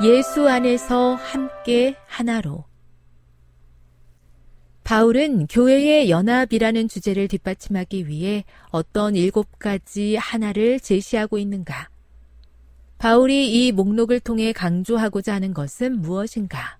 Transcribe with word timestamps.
예수 0.00 0.48
안에서 0.48 1.16
함께 1.16 1.96
하나로 2.06 2.64
바울은 4.84 5.48
교회의 5.48 6.08
연합이라는 6.08 6.86
주제를 6.86 7.26
뒷받침하기 7.26 8.06
위해 8.06 8.44
어떤 8.70 9.16
일곱 9.16 9.58
가지 9.58 10.14
하나를 10.14 10.78
제시하고 10.78 11.38
있는가? 11.38 11.90
바울이 12.98 13.66
이 13.66 13.72
목록을 13.72 14.20
통해 14.20 14.52
강조하고자 14.52 15.34
하는 15.34 15.52
것은 15.52 16.00
무엇인가? 16.00 16.78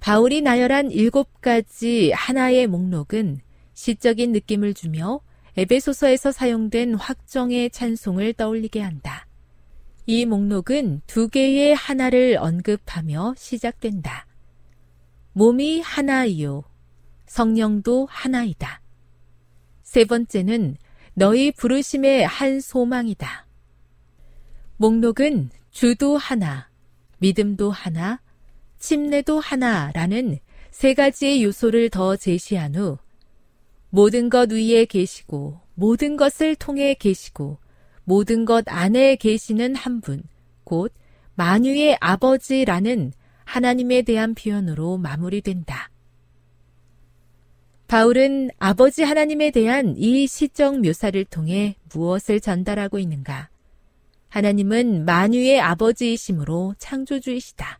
바울이 0.00 0.40
나열한 0.40 0.92
일곱 0.92 1.42
가지 1.42 2.10
하나의 2.12 2.66
목록은 2.68 3.40
시적인 3.74 4.32
느낌을 4.32 4.72
주며 4.72 5.20
에베소서에서 5.58 6.32
사용된 6.32 6.94
확정의 6.94 7.68
찬송을 7.68 8.32
떠올리게 8.32 8.80
한다. 8.80 9.26
이 10.06 10.26
목록은 10.26 11.00
두 11.06 11.28
개의 11.28 11.74
하나를 11.74 12.36
언급하며 12.38 13.34
시작된다. 13.38 14.26
몸이 15.32 15.80
하나이요. 15.80 16.64
성령도 17.26 18.06
하나이다. 18.10 18.82
세 19.82 20.04
번째는 20.04 20.76
너희 21.14 21.52
부르심의 21.52 22.26
한 22.26 22.60
소망이다. 22.60 23.46
목록은 24.76 25.50
주도 25.70 26.18
하나, 26.18 26.68
믿음도 27.18 27.70
하나, 27.70 28.20
침례도 28.78 29.40
하나라는 29.40 30.38
세 30.70 30.92
가지의 30.92 31.42
요소를 31.44 31.88
더 31.88 32.16
제시한 32.16 32.74
후 32.74 32.98
모든 33.88 34.28
것 34.28 34.52
위에 34.52 34.84
계시고 34.84 35.60
모든 35.74 36.16
것을 36.16 36.56
통해 36.56 36.94
계시고 36.94 37.58
모든 38.04 38.44
것 38.44 38.64
안에 38.68 39.16
계시는 39.16 39.74
한 39.74 40.00
분, 40.00 40.22
곧 40.64 40.92
만유의 41.34 41.98
아버지라는 42.00 43.12
하나님에 43.44 44.02
대한 44.02 44.34
표현으로 44.34 44.98
마무리된다. 44.98 45.90
바울은 47.86 48.50
아버지 48.58 49.02
하나님에 49.02 49.50
대한 49.50 49.94
이 49.96 50.26
시적 50.26 50.80
묘사를 50.80 51.22
통해 51.26 51.76
무엇을 51.92 52.40
전달하고 52.40 52.98
있는가? 52.98 53.50
하나님은 54.28 55.04
만유의 55.04 55.60
아버지이심으로 55.60 56.74
창조주이시다. 56.78 57.78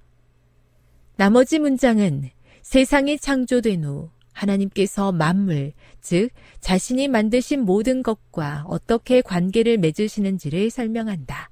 나머지 1.16 1.58
문장은 1.58 2.30
세상이 2.62 3.18
창조된 3.18 3.84
후 3.84 4.10
하나님께서 4.34 5.12
만물, 5.12 5.72
즉 6.02 6.28
자신이 6.60 7.08
만드신 7.08 7.60
모든 7.60 8.02
것과 8.02 8.64
어떻게 8.68 9.22
관계를 9.22 9.78
맺으시는지를 9.78 10.68
설명한다. 10.68 11.50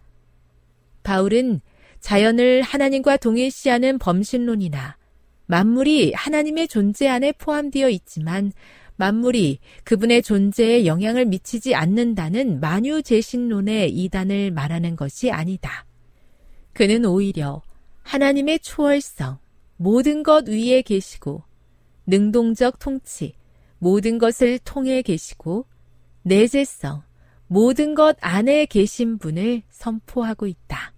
바울은 1.03 1.60
자연을 2.00 2.62
하나님과 2.62 3.16
동일시하는 3.16 3.98
범신론이나 3.98 4.97
만물이 5.47 6.12
하나님의 6.15 6.69
존재 6.69 7.09
안에 7.09 7.32
포함되어 7.32 7.88
있지만 7.88 8.53
만물이 8.97 9.59
그분의 9.84 10.22
존재에 10.22 10.87
영향을 10.87 11.25
미치지 11.25 11.75
않는다는 11.75 12.60
만유재신론의 12.60 13.91
이단을 13.91 14.50
말하는 14.50 14.97
것이 14.97 15.31
아니다. 15.31 15.87
그는 16.73 17.05
오히려 17.05 17.62
하나님의 18.02 18.61
초월성, 18.61 19.38
모든 19.76 20.23
것 20.23 20.49
위에 20.49 20.82
계시고 20.82 21.43
능동적 22.06 22.78
통치, 22.78 23.34
모든 23.78 24.19
것을 24.19 24.58
통해 24.60 25.02
계시고 25.02 25.66
내재성, 26.22 27.02
모든 27.46 27.94
것 27.94 28.16
안에 28.20 28.66
계신 28.66 29.19
분을 29.19 29.62
선포하고 29.70 30.46
있다. 30.46 30.93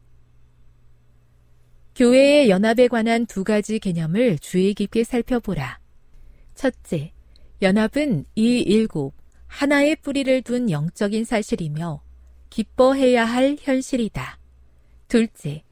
교회의 1.94 2.50
연합에 2.50 2.88
관한 2.88 3.24
두 3.26 3.44
가지 3.44 3.78
개념을 3.78 4.38
주의 4.38 4.74
깊게 4.74 5.04
살펴보라. 5.04 5.78
첫째, 6.54 7.12
연합은 7.62 8.24
이 8.34 8.58
일곱, 8.58 9.14
하나의 9.46 9.96
뿌리를 9.96 10.42
둔 10.42 10.70
영적인 10.70 11.24
사실이며 11.24 12.02
기뻐해야 12.50 13.24
할 13.24 13.56
현실이다. 13.60 14.38
둘째, 15.08 15.62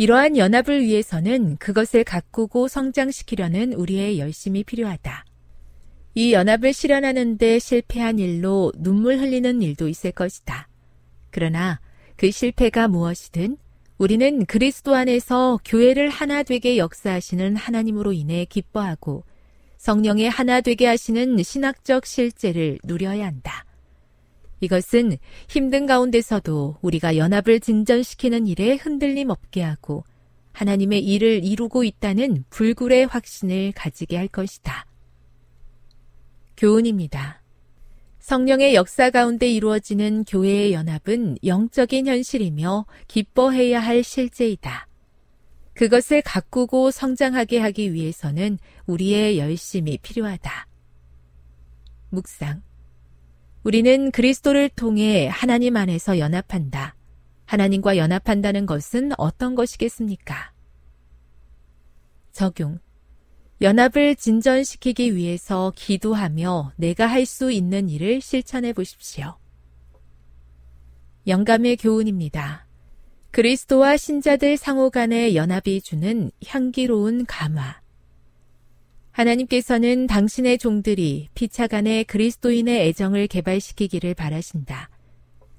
이러한 0.00 0.38
연합을 0.38 0.80
위해서는 0.80 1.58
그것을 1.58 2.04
가꾸고 2.04 2.68
성장시키려는 2.68 3.74
우리의 3.74 4.18
열심이 4.18 4.64
필요하다. 4.64 5.26
이 6.14 6.32
연합을 6.32 6.72
실현하는데 6.72 7.58
실패한 7.58 8.18
일로 8.18 8.72
눈물 8.78 9.18
흘리는 9.18 9.60
일도 9.60 9.88
있을 9.88 10.12
것이다. 10.12 10.68
그러나 11.30 11.80
그 12.16 12.30
실패가 12.30 12.88
무엇이든 12.88 13.58
우리는 13.98 14.46
그리스도 14.46 14.94
안에서 14.94 15.60
교회를 15.66 16.08
하나 16.08 16.44
되게 16.44 16.78
역사하시는 16.78 17.56
하나님으로 17.56 18.14
인해 18.14 18.46
기뻐하고 18.46 19.24
성령의 19.76 20.30
하나 20.30 20.62
되게 20.62 20.86
하시는 20.86 21.42
신학적 21.42 22.06
실제를 22.06 22.78
누려야 22.84 23.26
한다. 23.26 23.66
이것은 24.60 25.16
힘든 25.48 25.86
가운데서도 25.86 26.76
우리가 26.82 27.16
연합을 27.16 27.60
진전시키는 27.60 28.46
일에 28.46 28.76
흔들림 28.76 29.30
없게 29.30 29.62
하고 29.62 30.04
하나님의 30.52 31.04
일을 31.04 31.44
이루고 31.44 31.84
있다는 31.84 32.44
불굴의 32.50 33.06
확신을 33.06 33.72
가지게 33.72 34.16
할 34.16 34.28
것이다. 34.28 34.86
교훈입니다. 36.56 37.40
성령의 38.18 38.74
역사 38.74 39.08
가운데 39.10 39.50
이루어지는 39.50 40.24
교회의 40.24 40.74
연합은 40.74 41.38
영적인 41.42 42.06
현실이며 42.06 42.84
기뻐해야 43.08 43.80
할 43.80 44.04
실제이다. 44.04 44.86
그것을 45.72 46.20
가꾸고 46.20 46.90
성장하게 46.90 47.58
하기 47.60 47.94
위해서는 47.94 48.58
우리의 48.86 49.38
열심이 49.38 49.96
필요하다. 50.02 50.66
묵상. 52.10 52.69
우리는 53.62 54.10
그리스도를 54.10 54.70
통해 54.70 55.28
하나님 55.28 55.76
안에서 55.76 56.18
연합한다. 56.18 56.96
하나님과 57.44 57.96
연합한다는 57.96 58.64
것은 58.64 59.10
어떤 59.18 59.54
것이겠습니까? 59.54 60.52
적용. 62.32 62.78
연합을 63.60 64.16
진전시키기 64.16 65.14
위해서 65.14 65.72
기도하며 65.76 66.72
내가 66.76 67.06
할 67.06 67.26
수 67.26 67.52
있는 67.52 67.90
일을 67.90 68.22
실천해 68.22 68.72
보십시오. 68.72 69.36
영감의 71.26 71.76
교훈입니다. 71.76 72.66
그리스도와 73.30 73.98
신자들 73.98 74.56
상호 74.56 74.88
간의 74.88 75.36
연합이 75.36 75.82
주는 75.82 76.30
향기로운 76.46 77.26
감화. 77.26 77.80
하나님께서는 79.12 80.06
당신의 80.06 80.58
종들이 80.58 81.28
피차간의 81.34 82.04
그리스도인의 82.04 82.88
애정을 82.88 83.26
개발시키기를 83.28 84.14
바라신다. 84.14 84.90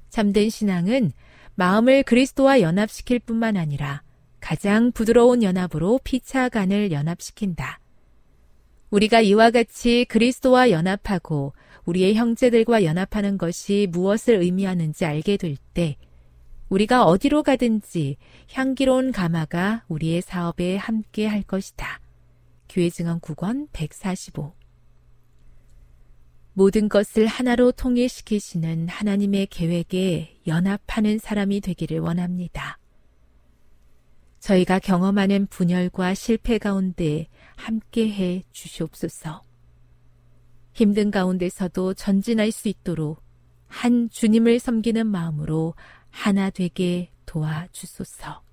참된 0.09 0.50
신앙은 0.50 1.12
마음을 1.56 2.03
그리스도와 2.03 2.62
연합시킬 2.62 3.19
뿐만 3.19 3.57
아니라 3.57 4.03
가장 4.39 4.92
부드러운 4.92 5.44
연합으로 5.44 6.00
피차간을 6.03 6.92
연합시킨다. 6.92 7.80
우리가 8.89 9.21
이와 9.21 9.51
같이 9.51 10.06
그리스도와 10.09 10.71
연합하고 10.71 11.54
우리의 11.86 12.15
형제들과 12.15 12.83
연합하는 12.83 13.38
것이 13.38 13.88
무엇을 13.89 14.42
의미하는지 14.42 15.06
알게 15.06 15.38
될 15.38 15.56
때 15.74 15.95
우리가 16.71 17.04
어디로 17.04 17.44
가든지 17.44 18.18
향기로운 18.51 19.12
가마가 19.12 19.83
우리의 19.88 20.21
사업에 20.21 20.77
함께 20.77 21.25
할 21.27 21.44
것이다. 21.44 22.00
교회 22.71 22.89
증언 22.89 23.19
9권 23.19 23.68
145 23.73 24.56
모든 26.53 26.88
것을 26.88 27.27
하나로 27.27 27.73
통일시키시는 27.73 28.88
하나님의 28.88 29.47
계획에 29.47 30.39
연합하는 30.47 31.18
사람이 31.18 31.59
되기를 31.59 32.00
원합니다. 32.00 32.77
저희가 34.39 34.79
경험하는 34.79 35.47
분열과 35.47 36.13
실패 36.13 36.57
가운데 36.57 37.27
함께해 37.57 38.44
주시옵소서. 38.51 39.44
힘든 40.73 41.12
가운데서도 41.12 41.94
전진할 41.94 42.51
수 42.51 42.69
있도록 42.69 43.21
한 43.68 44.09
주님을 44.09 44.59
섬기는 44.59 45.07
마음으로 45.07 45.73
하나 46.09 46.50
되게 46.50 47.12
도와주소서. 47.25 48.44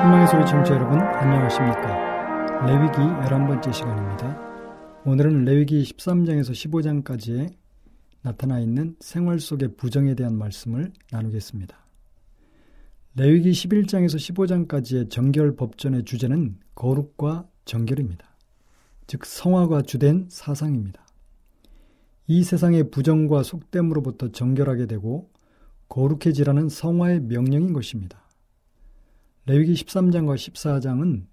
희망의 0.00 0.28
소리 0.28 0.46
청취자 0.46 0.76
여러분 0.76 0.98
안녕하십니까 0.98 2.64
레위기 2.64 2.96
11번째 2.96 3.72
시간입니다 3.72 4.38
오늘은 5.04 5.44
레위기 5.44 5.82
13장에서 5.82 6.52
15장까지의 6.52 7.52
나타나 8.22 8.60
있는 8.60 8.96
생활 9.00 9.38
속의 9.38 9.76
부정에 9.76 10.14
대한 10.14 10.38
말씀을 10.38 10.92
나누겠습니다 11.12 11.76
레위기 13.16 13.50
11장에서 13.50 14.16
15장까지의 14.68 15.10
정결 15.10 15.56
법전의 15.56 16.04
주제는 16.04 16.56
거룩과 16.74 17.46
정결입니다. 17.64 18.24
즉 19.06 19.26
성화가 19.26 19.82
주된 19.82 20.28
사상입니다. 20.30 21.04
이 22.28 22.44
세상의 22.44 22.90
부정과 22.90 23.42
속됨으로부터 23.42 24.28
정결하게 24.28 24.86
되고 24.86 25.28
거룩해지라는 25.88 26.68
성화의 26.68 27.20
명령인 27.22 27.72
것입니다. 27.72 28.29
레위기 29.46 29.74
13장과 29.74 30.36
14장은 30.36 31.26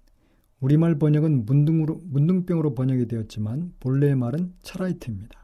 우리말 0.60 0.98
번역은 0.98 1.44
문둥으로, 1.46 2.00
문둥병으로 2.04 2.74
번역이 2.74 3.06
되었지만 3.06 3.74
본래의 3.80 4.16
말은 4.16 4.54
차라이트입니다. 4.62 5.38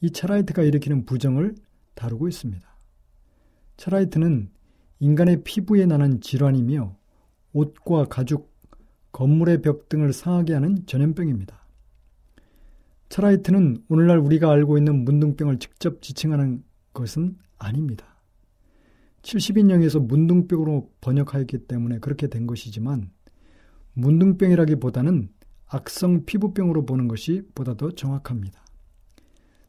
이 0.00 0.10
차라이트가 0.10 0.62
일으키는 0.62 1.04
부정을 1.04 1.54
다루고 1.94 2.28
있습니다. 2.28 2.66
차라이트는 3.76 4.50
인간의 5.00 5.42
피부에 5.44 5.86
나는 5.86 6.20
질환이며 6.20 6.96
옷과 7.52 8.06
가죽, 8.06 8.52
건물의 9.12 9.60
벽 9.60 9.88
등을 9.88 10.12
상하게 10.12 10.54
하는 10.54 10.86
전염병입니다. 10.86 11.60
차라이트는 13.10 13.84
오늘날 13.88 14.18
우리가 14.18 14.50
알고 14.50 14.78
있는 14.78 15.04
문둥병을 15.04 15.58
직접 15.58 16.00
지칭하는 16.00 16.64
것은 16.94 17.36
아닙니다. 17.58 18.11
70인령에서 19.22 20.04
문둥병으로 20.04 20.90
번역하였기 21.00 21.66
때문에 21.66 21.98
그렇게 21.98 22.28
된 22.28 22.46
것이지만 22.46 23.10
문둥병이라기보다는 23.94 25.30
악성 25.66 26.24
피부병으로 26.24 26.84
보는 26.84 27.08
것이 27.08 27.42
보다 27.54 27.74
더 27.74 27.90
정확합니다. 27.90 28.62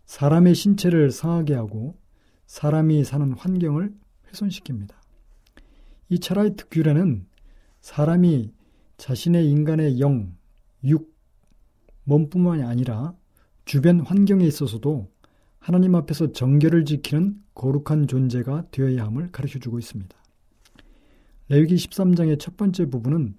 사람의 0.06 0.54
신체를 0.56 1.12
상하게 1.12 1.54
하고 1.54 1.98
사람이 2.46 3.04
사는 3.04 3.32
환경을 3.34 3.94
훼손시킵니다. 4.32 4.92
이 6.10 6.20
차라이트 6.20 6.68
규례는 6.70 7.26
사람이 7.82 8.52
자신의 8.98 9.50
인간의 9.50 10.00
영, 10.00 10.36
육, 10.84 11.13
몸뿐만이 12.04 12.63
아니라 12.63 13.16
주변 13.66 14.01
환경에 14.01 14.46
있어서도 14.46 15.12
하나님 15.63 15.96
앞에서 15.96 16.34
정결을 16.34 16.84
지키는 16.84 17.41
거룩한 17.55 18.08
존재가 18.08 18.67
되어야 18.72 19.05
함을 19.05 19.32
가르쳐 19.32 19.60
주고 19.60 19.79
있습니다. 19.79 20.13
레위기 21.48 21.75
13장의 21.75 22.38
첫 22.38 22.58
번째 22.58 22.89
부분은 22.89 23.38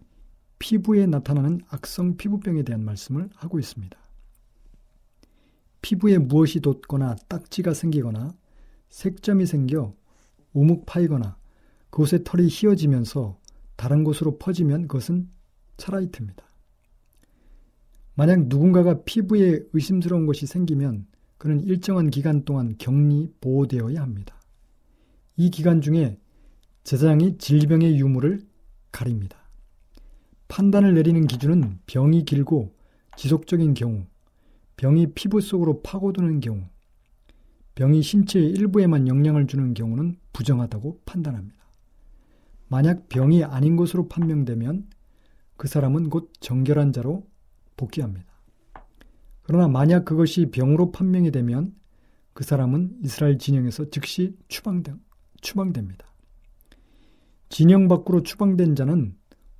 피부에 0.59 1.05
나타나는 1.05 1.61
악성 1.69 2.17
피부병에 2.17 2.63
대한 2.63 2.83
말씀을 2.83 3.29
하고 3.35 3.59
있습니다. 3.59 3.95
피부에 5.83 6.17
무엇이 6.17 6.61
돋거나 6.61 7.15
딱지가 7.29 7.75
생기거나 7.75 8.35
색점이 8.89 9.45
생겨 9.45 9.95
우묵 10.55 10.87
파이거나 10.87 11.37
그곳의 11.91 12.21
털이 12.25 12.49
휘어지면서 12.49 13.39
다른 13.77 14.03
곳으로 14.03 14.39
퍼지면 14.39 14.89
그것은 14.89 15.29
차라이트입니다. 15.77 16.43
만약 18.15 18.47
누군가가 18.47 19.03
피부에 19.05 19.61
의심스러운 19.75 20.25
것이 20.25 20.47
생기면 20.47 21.07
그는 21.39 21.63
일정한 21.63 22.11
기간 22.11 22.45
동안 22.45 22.77
격리 22.79 23.33
보호되어야 23.41 24.01
합니다. 24.01 24.41
이 25.37 25.51
기간 25.51 25.81
중에 25.81 26.19
제사장이 26.85 27.39
질병의 27.39 27.99
유무를 27.99 28.47
가립니다. 28.93 29.39
판단을 30.49 30.95
내리는 30.95 31.27
기준은 31.27 31.81
병이 31.87 32.25
길고 32.25 32.75
지속적인 33.17 33.75
경우, 33.75 34.05
병이 34.77 35.15
피부 35.15 35.41
속으로 35.41 35.83
파고드는 35.83 36.41
경우, 36.41 36.63
병이 37.75 38.03
신체의 38.03 38.51
일부에만 38.51 39.09
영향을 39.09 39.47
주는 39.47 39.75
경우는 39.75 40.17
부정하다고 40.33 41.01
판단합니다. 41.05 41.65
만약 42.69 43.09
병이 43.09 43.45
아닌 43.45 43.77
것으로 43.77 44.09
판명되면 44.09 44.89
그 45.57 45.69
사람은 45.69 46.11
곧 46.11 46.33
정결한 46.41 46.93
자로 46.93 47.27
복귀합니다. 47.77 48.34
그러나 49.45 49.69
만약 49.69 50.05
그것이 50.05 50.51
병으로 50.51 50.91
판명이 50.91 51.31
되면 51.31 51.75
그 52.33 52.45
사람은 52.45 52.99
이스라엘 53.05 53.39
진영에서 53.39 53.91
즉시 53.91 54.37
추방되, 54.49 54.93
추방됩니다. 55.41 56.07
진영 57.49 57.87
밖으로 57.87 58.23
추방된 58.23 58.75
자는 58.75 59.15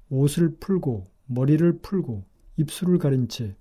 옷을 0.09 0.57
풀고 0.59 1.11
머리를 1.27 1.79
풀고 1.81 2.25
입술을 2.57 2.99
가린 2.99 3.29
채 3.29 3.57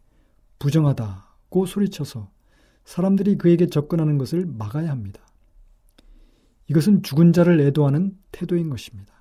부정하다고 0.59 1.65
소리쳐서 1.65 2.31
사람들이 2.85 3.37
그에게 3.37 3.67
접근하는 3.67 4.17
것을 4.17 4.45
막아야 4.45 4.89
합니다. 4.89 5.21
이것은 6.69 7.03
죽은 7.03 7.33
자를 7.33 7.59
애도하는 7.59 8.17
태도인 8.31 8.69
것입니다. 8.69 9.13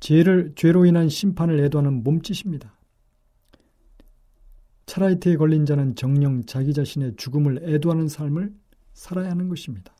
죄를, 0.00 0.52
죄로 0.54 0.86
인한 0.86 1.08
심판을 1.08 1.58
애도하는 1.64 2.04
몸짓입니다. 2.04 2.75
차라이트에 4.86 5.36
걸린 5.36 5.66
자는 5.66 5.94
정령 5.94 6.44
자기 6.46 6.72
자신의 6.72 7.16
죽음을 7.16 7.60
애도하는 7.62 8.08
삶을 8.08 8.54
살아야 8.94 9.30
하는 9.30 9.48
것입니다. 9.48 9.94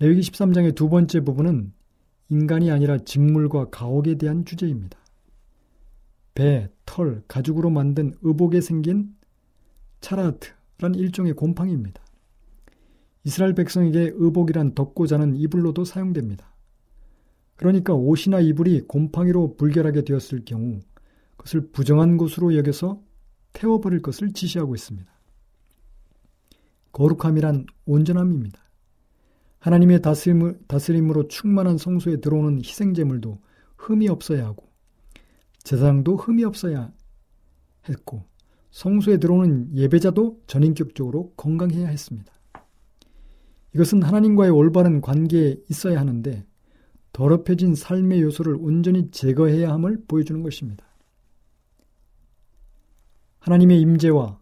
레위기 0.00 0.20
13장의 0.22 0.74
두 0.74 0.88
번째 0.88 1.20
부분은 1.20 1.72
인간이 2.30 2.70
아니라 2.70 2.98
직물과 2.98 3.70
가옥에 3.70 4.16
대한 4.16 4.44
주제입니다. 4.44 4.98
배, 6.34 6.68
털, 6.86 7.22
가죽으로 7.26 7.70
만든 7.70 8.14
의복에 8.22 8.60
생긴 8.60 9.14
차라트란 10.00 10.94
일종의 10.94 11.32
곰팡이입니다. 11.34 12.02
이스라엘 13.24 13.54
백성에게 13.54 14.12
의복이란 14.14 14.74
덮고 14.74 15.06
자는 15.06 15.34
이불로도 15.36 15.84
사용됩니다. 15.84 16.54
그러니까 17.56 17.92
옷이나 17.92 18.40
이불이 18.40 18.82
곰팡이로 18.82 19.56
불결하게 19.56 20.02
되었을 20.04 20.44
경우 20.44 20.80
그것을 21.38 21.70
부정한 21.72 22.18
것으로 22.18 22.54
여겨서 22.56 23.00
태워버릴 23.54 24.02
것을 24.02 24.32
지시하고 24.32 24.74
있습니다. 24.74 25.10
거룩함이란 26.92 27.66
온전함입니다. 27.86 28.62
하나님의 29.60 30.02
다스림으로 30.02 31.28
충만한 31.28 31.78
성소에 31.78 32.18
들어오는 32.18 32.58
희생제물도 32.58 33.40
흠이 33.76 34.08
없어야 34.08 34.44
하고 34.44 34.68
제사장도 35.64 36.16
흠이 36.16 36.44
없어야 36.44 36.92
했고 37.88 38.24
성소에 38.70 39.16
들어오는 39.18 39.74
예배자도 39.74 40.42
전인격적으로 40.46 41.32
건강해야 41.36 41.88
했습니다. 41.88 42.32
이것은 43.74 44.02
하나님과의 44.02 44.50
올바른 44.50 45.00
관계에 45.00 45.56
있어야 45.70 46.00
하는데 46.00 46.44
더럽혀진 47.12 47.74
삶의 47.74 48.22
요소를 48.22 48.56
온전히 48.60 49.10
제거해야 49.10 49.72
함을 49.72 50.04
보여주는 50.06 50.42
것입니다. 50.42 50.87
하나님의 53.48 53.80
임재와 53.80 54.38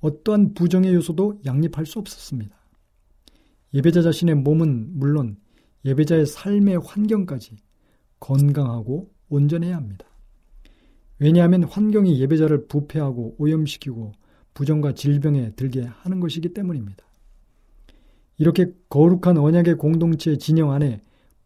어떠한 0.00 0.54
부정의 0.54 0.92
요소도 0.94 1.42
양립할 1.46 1.86
수 1.86 2.00
없었습니다. 2.00 2.56
예배자 3.72 4.02
자신의 4.02 4.34
몸은 4.36 4.98
물론 4.98 5.36
예배자의 5.84 6.26
삶의 6.26 6.80
환경까지 6.84 7.56
건강하고 8.18 9.12
온전해야 9.28 9.76
합니다. 9.76 10.06
왜냐하면 11.20 11.64
환경이 11.64 12.20
예배자를 12.20 12.66
부패하고 12.66 13.36
오염시키고 13.38 14.12
부정과 14.54 14.94
질병에 14.94 15.52
들게 15.54 15.82
하는 15.82 16.18
것이기 16.18 16.52
때문입니다. 16.52 17.04
이렇게 18.38 18.72
거룩한 18.88 19.38
언약의 19.38 19.76
공동체 19.76 20.36
진영 20.36 20.72
안에 20.72 21.02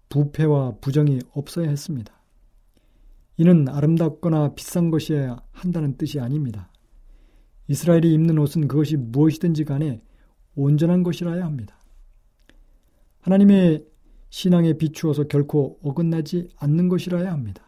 부패와 0.09 0.76
부정이 0.81 1.21
없어야 1.33 1.69
했습니다. 1.69 2.12
이는 3.37 3.69
아름답거나 3.69 4.54
비싼 4.54 4.90
것이어야 4.90 5.42
한다는 5.52 5.97
뜻이 5.99 6.19
아닙니다. 6.19 6.72
이스라엘이 7.73 8.12
입는 8.12 8.37
옷은 8.37 8.69
그것이 8.69 8.97
무엇이든지 8.99 9.64
간에 9.64 10.02
온전한 10.55 11.02
것이라야 11.02 11.43
합니다. 11.43 11.75
하나님의 13.21 13.87
신앙에 14.29 14.75
비추어서 14.75 15.25
결코 15.25 15.79
어긋나지 15.83 16.49
않는 16.59 16.91
것이라야 16.91 17.33
합니다. 17.33 17.64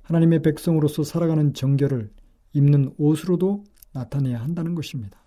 하나님의 0.00 0.40
백성으로서 0.40 1.02
살아가는 1.02 1.52
정결을 1.52 2.10
입는 2.54 2.94
옷으로도 2.96 3.64
나타내야 3.92 4.42
한다는 4.42 4.74
것입니다. 4.74 5.18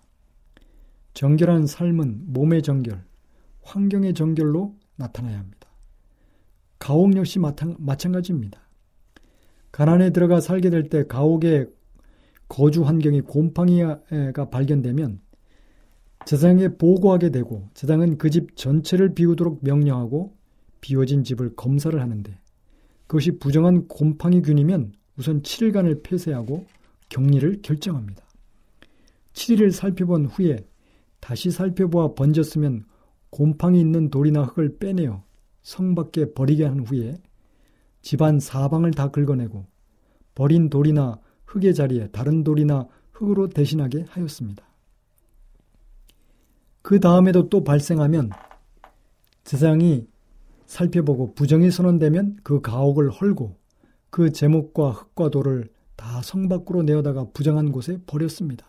정결한 1.14 1.68
삶은 1.68 2.32
몸의 2.32 2.62
정결, 2.62 3.04
환경의 3.62 4.14
정결로 4.14 4.74
나타나야 4.96 5.38
합니다. 5.38 5.68
가옥 6.80 7.14
역시 7.16 7.38
마찬가지입니다. 7.38 8.60
가난에 9.70 10.10
들어가 10.10 10.40
살게 10.40 10.70
될 10.70 10.88
때 10.88 11.06
가옥의 11.06 11.68
거주 12.50 12.82
환경이 12.82 13.20
곰팡이가 13.22 14.50
발견되면 14.50 15.20
재상에 16.26 16.68
보고하게 16.68 17.30
되고 17.30 17.68
재상은 17.74 18.18
그 18.18 18.28
집 18.28 18.56
전체를 18.56 19.14
비우도록 19.14 19.60
명령하고 19.62 20.36
비워진 20.80 21.22
집을 21.24 21.54
검사를 21.54 21.98
하는데 21.98 22.38
그것이 23.06 23.38
부정한 23.38 23.86
곰팡이균이면 23.88 24.92
우선 25.16 25.42
7일간을 25.42 26.02
폐쇄하고 26.02 26.66
격리를 27.08 27.62
결정합니다. 27.62 28.22
7일을 29.32 29.70
살펴본 29.70 30.26
후에 30.26 30.58
다시 31.20 31.50
살펴보아 31.50 32.14
번졌으면 32.14 32.84
곰팡이 33.30 33.80
있는 33.80 34.10
돌이나 34.10 34.42
흙을 34.42 34.78
빼내어 34.78 35.22
성 35.62 35.94
밖에 35.94 36.32
버리게 36.32 36.64
한 36.64 36.80
후에 36.80 37.16
집안 38.02 38.40
사방을 38.40 38.90
다 38.90 39.10
긁어내고 39.10 39.66
버린 40.34 40.68
돌이나 40.68 41.20
흙의 41.50 41.74
자리에 41.74 42.08
다른 42.08 42.44
돌이나 42.44 42.86
흙으로 43.12 43.48
대신하게 43.48 44.06
하였습니다. 44.08 44.64
그 46.82 47.00
다음에도 47.00 47.48
또 47.48 47.62
발생하면 47.64 48.30
제사장이 49.44 50.06
살펴보고 50.66 51.34
부정이 51.34 51.70
선언되면 51.70 52.38
그 52.42 52.60
가옥을 52.60 53.10
헐고 53.10 53.56
그 54.10 54.30
제목과 54.32 54.90
흙과 54.90 55.30
돌을 55.30 55.68
다 55.96 56.22
성 56.22 56.48
밖으로 56.48 56.82
내어다가 56.82 57.26
부정한 57.32 57.72
곳에 57.72 57.98
버렸습니다. 58.06 58.66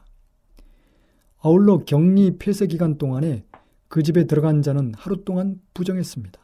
아울러 1.40 1.78
격리 1.86 2.38
폐쇄 2.38 2.68
기간 2.68 2.98
동안에 2.98 3.46
그 3.88 4.04
집에 4.04 4.26
들어간 4.26 4.62
자는 4.62 4.94
하루 4.98 5.24
동안 5.24 5.62
부정했습니다. 5.74 6.40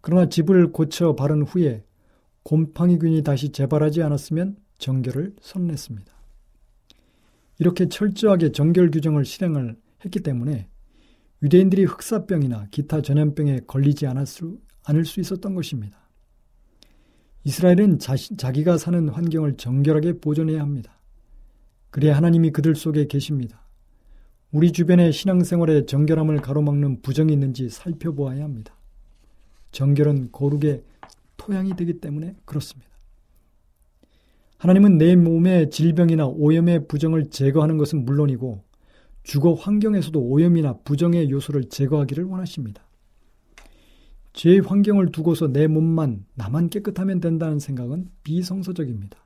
그러나 0.00 0.28
집을 0.28 0.72
고쳐 0.72 1.14
바른 1.16 1.42
후에 1.42 1.84
곰팡이균이 2.44 3.22
다시 3.22 3.50
재발하지 3.50 4.02
않았으면 4.02 4.56
정결을 4.78 5.34
선언했습니다. 5.40 6.12
이렇게 7.58 7.88
철저하게 7.88 8.52
정결 8.52 8.90
규정을 8.90 9.24
실행을 9.24 9.76
했기 10.04 10.20
때문에 10.20 10.68
유대인들이 11.42 11.84
흑사병이나 11.84 12.68
기타 12.70 13.02
전염병에 13.02 13.60
걸리지 13.66 14.06
않았을, 14.06 14.58
않을 14.84 15.04
수 15.04 15.20
있었던 15.20 15.54
것입니다. 15.54 15.98
이스라엘은 17.44 17.98
자시, 17.98 18.36
자기가 18.36 18.78
사는 18.78 19.08
환경을 19.08 19.56
정결하게 19.56 20.20
보존해야 20.20 20.60
합니다. 20.60 20.98
그래야 21.90 22.16
하나님이 22.16 22.50
그들 22.50 22.74
속에 22.74 23.06
계십니다. 23.06 23.64
우리 24.50 24.72
주변의 24.72 25.12
신앙생활에 25.12 25.86
정결함을 25.86 26.40
가로막는 26.40 27.02
부정이 27.02 27.32
있는지 27.32 27.68
살펴보아야 27.68 28.42
합니다. 28.42 28.74
정결은 29.72 30.30
거룩의 30.32 30.82
토양이 31.36 31.76
되기 31.76 32.00
때문에 32.00 32.34
그렇습니다. 32.44 32.87
하나님은 34.58 34.98
내 34.98 35.14
몸의 35.14 35.70
질병이나 35.70 36.26
오염의 36.26 36.88
부정을 36.88 37.30
제거하는 37.30 37.78
것은 37.78 38.04
물론이고 38.04 38.64
주거 39.22 39.54
환경에서도 39.54 40.20
오염이나 40.20 40.78
부정의 40.84 41.30
요소를 41.30 41.68
제거하기를 41.68 42.24
원하십니다. 42.24 42.82
죄의 44.32 44.60
환경을 44.60 45.10
두고서 45.12 45.48
내 45.48 45.66
몸만 45.66 46.24
나만 46.34 46.70
깨끗하면 46.70 47.20
된다는 47.20 47.58
생각은 47.58 48.10
비성서적입니다. 48.24 49.18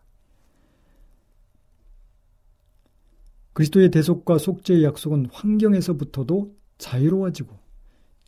그리스도의 3.53 3.91
대속과 3.91 4.39
속죄의 4.39 4.85
약속은 4.85 5.27
환경에서부터도 5.31 6.55
자유로워지고 6.79 7.59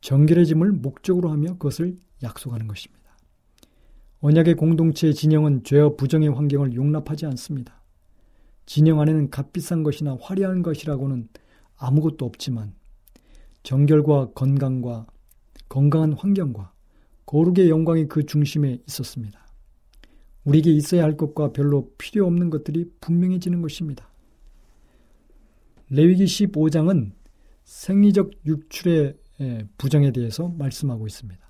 정결해짐을 0.00 0.72
목적으로 0.72 1.30
하며 1.30 1.54
그것을 1.54 1.96
약속하는 2.22 2.66
것입니다. 2.66 3.03
언약의 4.24 4.54
공동체의 4.54 5.12
진영은 5.12 5.64
죄와 5.64 5.96
부정의 5.96 6.30
환경을 6.30 6.74
용납하지 6.74 7.26
않습니다. 7.26 7.82
진영 8.64 8.98
안에는 9.00 9.28
값비싼 9.28 9.82
것이나 9.82 10.16
화려한 10.18 10.62
것이라고는 10.62 11.28
아무것도 11.76 12.24
없지만 12.24 12.72
정결과 13.64 14.30
건강과 14.30 15.08
건강한 15.68 16.14
환경과 16.14 16.72
거룩의 17.26 17.68
영광이 17.68 18.06
그 18.06 18.24
중심에 18.24 18.78
있었습니다. 18.88 19.46
우리에게 20.44 20.72
있어야 20.72 21.02
할 21.02 21.18
것과 21.18 21.52
별로 21.52 21.92
필요 21.98 22.26
없는 22.26 22.48
것들이 22.48 22.90
분명해지는 23.02 23.60
것입니다. 23.60 24.08
레위기 25.90 26.24
15장은 26.24 27.12
생리적 27.64 28.30
육출의 28.46 29.18
부정에 29.76 30.12
대해서 30.12 30.48
말씀하고 30.48 31.06
있습니다. 31.06 31.43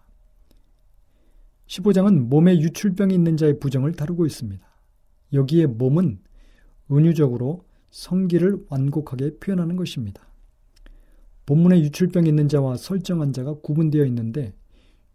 15장은 1.66 2.28
몸에 2.28 2.58
유출병이 2.58 3.14
있는 3.14 3.36
자의 3.36 3.58
부정을 3.58 3.92
다루고 3.92 4.26
있습니다. 4.26 4.64
여기에 5.32 5.66
몸은 5.66 6.20
은유적으로 6.90 7.64
성기를 7.90 8.66
완곡하게 8.68 9.38
표현하는 9.38 9.76
것입니다. 9.76 10.22
본문에 11.46 11.80
유출병이 11.80 12.28
있는 12.28 12.48
자와 12.48 12.76
설정한 12.76 13.32
자가 13.32 13.54
구분되어 13.60 14.04
있는데 14.06 14.54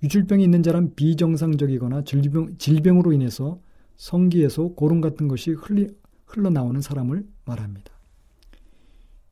유출병이 0.04 0.44
있는 0.44 0.64
자란 0.64 0.96
비정상적이거나 0.96 2.04
질병, 2.04 2.58
질병으로 2.58 3.14
인해서 3.14 3.62
성기에서 3.98 4.70
고름 4.70 5.02
같은 5.02 5.28
것이 5.28 5.52
흘리, 5.52 5.90
흘러나오는 6.26 6.80
사람을 6.80 7.28
말합니다. 7.46 7.92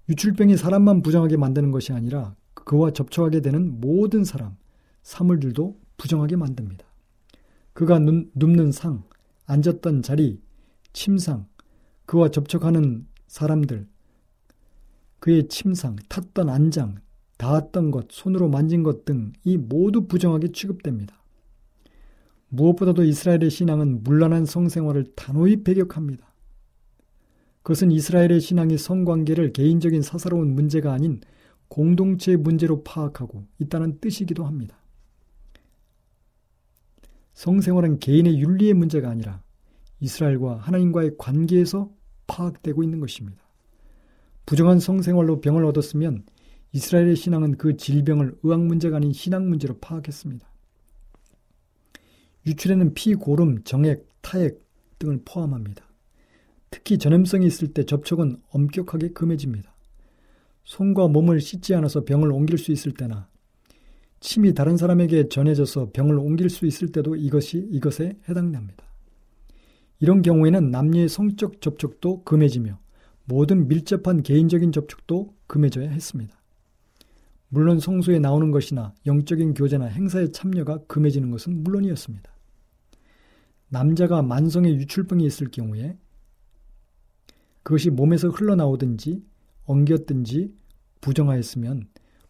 유출병이 0.09 0.57
사람만 0.57 1.01
부정하게 1.01 1.37
만드는 1.37 1.71
것이 1.71 1.93
아니라 1.93 2.35
그와 2.53 2.91
접촉하게 2.91 3.41
되는 3.41 3.79
모든 3.79 4.23
사람, 4.23 4.57
사물들도 5.03 5.79
부정하게 5.97 6.35
만듭니다. 6.35 6.86
그가 7.77 7.99
눕는 7.99 8.71
상, 8.71 9.03
앉았던 9.45 10.01
자리, 10.01 10.41
침상, 10.93 11.45
그와 12.07 12.29
접촉하는 12.29 13.05
사람들, 13.27 13.85
그의 15.19 15.47
침상, 15.47 15.95
탔던 16.09 16.49
안장, 16.49 16.95
닿았던 17.37 17.91
것, 17.91 18.07
손으로 18.09 18.49
만진 18.49 18.81
것 18.81 19.05
등 19.05 19.31
이 19.43 19.57
모두 19.57 20.07
부정하게 20.07 20.53
취급됩니다. 20.53 21.21
무엇보다도 22.49 23.03
이스라엘의 23.03 23.51
신앙은 23.51 24.01
문란한 24.03 24.47
성생활을 24.47 25.13
단호히 25.15 25.63
배격합니다. 25.63 26.33
그것은 27.61 27.91
이스라엘의 27.91 28.41
신앙이 28.41 28.79
성관계를 28.79 29.53
개인적인 29.53 30.01
사사로운 30.01 30.55
문제가 30.55 30.93
아닌 30.93 31.21
공동체의 31.67 32.37
문제로 32.37 32.81
파악하고 32.83 33.45
있다는 33.59 33.99
뜻이기도 33.99 34.45
합니다. 34.45 34.79
성생활은 37.37 37.99
개인의 37.99 38.39
윤리의 38.39 38.73
문제가 38.73 39.11
아니라 39.11 39.43
이스라엘과 39.99 40.55
하나님과의 40.55 41.17
관계에서 41.19 41.91
파악되고 42.25 42.81
있는 42.81 42.99
것입니다. 42.99 43.43
부정한 44.47 44.79
성생활로 44.79 45.39
병을 45.39 45.63
얻었으면 45.65 46.25
이스라엘의 46.71 47.15
신앙은 47.15 47.57
그 47.57 47.77
질병을 47.77 48.39
의학 48.41 48.65
문제가 48.65 48.97
아닌 48.97 49.13
신앙 49.13 49.49
문제로 49.49 49.77
파악했습니다. 49.77 50.51
유출에는 52.47 52.95
피, 52.95 53.13
고름, 53.13 53.63
정액, 53.63 54.07
타액 54.21 54.59
등을 54.97 55.21
포함합니다. 55.23 55.85
특히 56.71 56.97
전염성이 56.97 57.45
있을 57.45 57.67
때 57.71 57.83
접촉은 57.83 58.41
엄격하게 58.49 59.09
금해집니다. 59.09 59.75
손과 60.63 61.07
몸을 61.09 61.39
씻지 61.39 61.75
않아서 61.75 62.03
병을 62.03 62.31
옮길 62.31 62.57
수 62.57 62.71
있을 62.71 62.93
때나 62.93 63.29
침이 64.19 64.53
다른 64.53 64.77
사람에게 64.77 65.29
전해져서 65.29 65.91
병을 65.93 66.17
옮길 66.17 66.49
수 66.49 66.65
있을 66.65 66.91
때도 66.91 67.15
이것이 67.15 67.67
이것에 67.71 68.17
해당됩니다. 68.27 68.83
이런 69.99 70.21
경우에는 70.21 70.71
남녀의 70.71 71.09
성적 71.09 71.61
접촉도 71.61 72.23
금해지며 72.23 72.79
모든 73.25 73.67
밀접한 73.67 74.23
개인적인 74.23 74.71
접촉도 74.71 75.35
금해져야 75.47 75.89
했습니다. 75.89 76.35
물론 77.49 77.79
성소에 77.79 78.19
나오는 78.19 78.51
것이나 78.51 78.93
영적인 79.05 79.53
교제나 79.53 79.85
행사에 79.85 80.31
참여가 80.31 80.79
금해지는 80.87 81.31
것은 81.31 81.63
물론이었습니다. 81.63 82.29
남자가 83.69 84.21
만성의 84.21 84.75
유출병이 84.75 85.25
있을 85.25 85.49
경우에 85.51 85.97
그것이 87.63 87.89
몸에서 87.89 88.29
흘러나오든지 88.29 89.23
엉겼든지 89.65 90.53
부정하였으면 91.01 91.87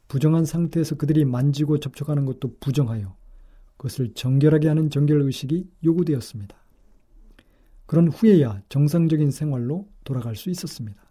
부정한 0.08 0.46
상태에서 0.46 0.96
그들이 0.96 1.26
만지고 1.26 1.80
접촉하는 1.80 2.26
것도 2.26 2.58
부정하여 2.60 3.16
그것을 3.78 4.14
정결하게 4.14 4.68
하는 4.68 4.90
정결 4.90 5.22
의식이 5.22 5.70
요구되었습니다. 5.84 6.56
그런 7.86 8.08
후에야 8.10 8.62
정상적인 8.70 9.32
생활로 9.32 9.88
돌아갈 10.04 10.36
수 10.36 10.50
있었습니다. 10.50 11.02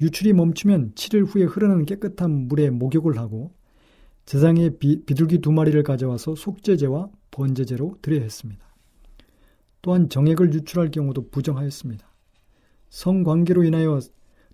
유출이 0.00 0.32
멈추면 0.32 0.92
7일 0.94 1.26
후에 1.26 1.44
흐르는 1.44 1.86
깨끗한 1.86 2.48
물에 2.48 2.70
목욕을 2.70 3.18
하고 3.18 3.54
제장에 4.26 4.70
비, 4.78 5.04
비둘기 5.04 5.38
두 5.38 5.52
마리를 5.52 5.80
가져와서 5.82 6.34
속죄제와 6.34 7.10
번제제로 7.30 7.96
드려야 8.02 8.22
했습니다. 8.22 8.64
또한 9.80 10.08
정액을 10.08 10.54
유출할 10.54 10.90
경우도 10.90 11.30
부정하였습니다. 11.30 12.06
성관계로 12.90 13.64
인하여 13.64 13.98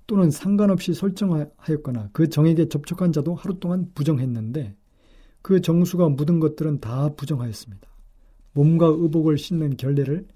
또는 0.08 0.30
상관없이 0.30 0.94
설정하였거나 0.94 2.08
그 2.12 2.30
정액에 2.30 2.70
접촉한 2.70 3.12
자도 3.12 3.34
하루 3.34 3.60
동안 3.60 3.90
부정했는데 3.94 4.74
그 5.42 5.60
정수가 5.60 6.08
묻은 6.08 6.40
것들은 6.40 6.80
다 6.80 7.14
부정하였습니다. 7.14 7.86
몸과 8.54 8.86
의복을 8.86 9.36
씻는 9.36 9.76
결례를 9.76 10.26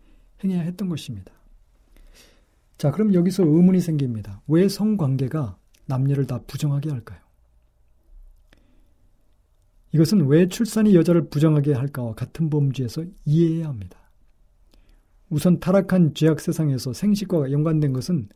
행해야 0.45 0.61
했던 0.61 0.91
것입니다. 0.91 1.33
자, 2.77 2.91
그럼 2.91 3.15
여기서 3.15 3.45
의문이 3.45 3.81
생깁니다. 3.81 4.43
왜 4.47 4.69
성관계가 4.69 5.57
남녀를 5.87 6.27
다 6.27 6.41
부정하게 6.47 6.91
할까요? 6.91 7.19
이것은 9.93 10.27
왜 10.27 10.49
출산이 10.49 10.95
여자를 10.95 11.31
부정하게 11.31 11.73
할까와 11.73 12.15
같은 12.15 12.51
범주에서 12.51 13.05
이해해야 13.25 13.69
합니다. 13.69 13.99
우선 15.31 15.61
타락한 15.61 16.13
죄악 16.13 16.41
세상에서 16.41 16.93
생식과 16.93 17.53
연관된 17.53 17.95
것은 17.95 18.29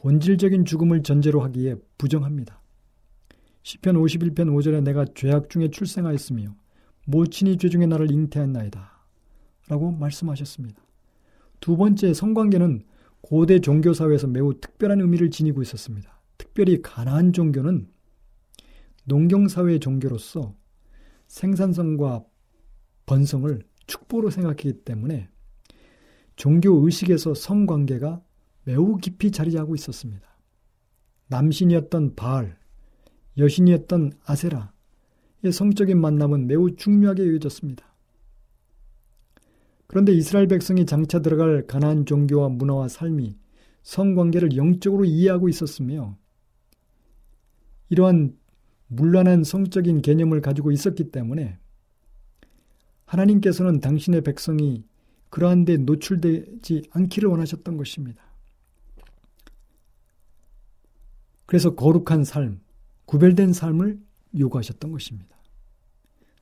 본질적인 0.00 0.64
죽음을 0.64 1.02
전제로 1.02 1.42
하기에 1.42 1.74
부정합니다. 1.98 2.62
시편 3.62 3.96
51편 3.96 4.34
5절에 4.48 4.82
내가 4.82 5.04
죄악 5.14 5.50
중에 5.50 5.68
출생하였으며 5.68 6.56
모친이 7.06 7.58
죄 7.58 7.68
중에 7.68 7.84
나를 7.84 8.10
잉태했나이다. 8.10 9.06
라고 9.68 9.92
말씀하셨습니다. 9.92 10.82
두 11.60 11.76
번째 11.76 12.14
성관계는 12.14 12.82
고대 13.20 13.60
종교 13.60 13.92
사회에서 13.92 14.26
매우 14.26 14.58
특별한 14.58 15.02
의미를 15.02 15.30
지니고 15.30 15.60
있었습니다. 15.60 16.18
특별히 16.38 16.80
가나안 16.80 17.34
종교는 17.34 17.86
농경 19.04 19.48
사회의 19.48 19.80
종교로서 19.80 20.54
생산성과 21.26 22.24
번성을 23.04 23.62
축복으로 23.86 24.30
생각했기 24.30 24.82
때문에 24.82 25.28
종교 26.36 26.86
의식에서 26.86 27.34
성관계가 27.34 28.22
매우 28.64 28.96
깊이 28.96 29.30
자리하고 29.30 29.74
있었습니다. 29.74 30.26
남신이었던 31.28 32.16
바알, 32.16 32.58
여신이었던 33.38 34.12
아세라의 34.24 35.52
성적인 35.52 36.00
만남은 36.00 36.46
매우 36.46 36.74
중요하게 36.74 37.26
여겨졌습니다. 37.28 37.84
그런데 39.86 40.12
이스라엘 40.12 40.46
백성이 40.46 40.86
장차 40.86 41.20
들어갈 41.20 41.66
가나안 41.66 42.06
종교와 42.06 42.48
문화와 42.48 42.88
삶이 42.88 43.36
성관계를 43.82 44.56
영적으로 44.56 45.04
이해하고 45.04 45.48
있었으며 45.48 46.16
이러한 47.88 48.36
물란한 48.86 49.44
성적인 49.44 50.02
개념을 50.02 50.42
가지고 50.42 50.70
있었기 50.70 51.10
때문에 51.10 51.58
하나님께서는 53.04 53.80
당신의 53.80 54.22
백성이 54.22 54.84
그러한 55.30 55.64
데 55.64 55.76
노출되지 55.76 56.90
않기를 56.90 57.28
원하셨던 57.28 57.76
것입니다. 57.76 58.29
그래서 61.50 61.74
거룩한 61.74 62.22
삶, 62.22 62.60
구별된 63.06 63.52
삶을 63.52 63.98
요구하셨던 64.38 64.92
것입니다. 64.92 65.36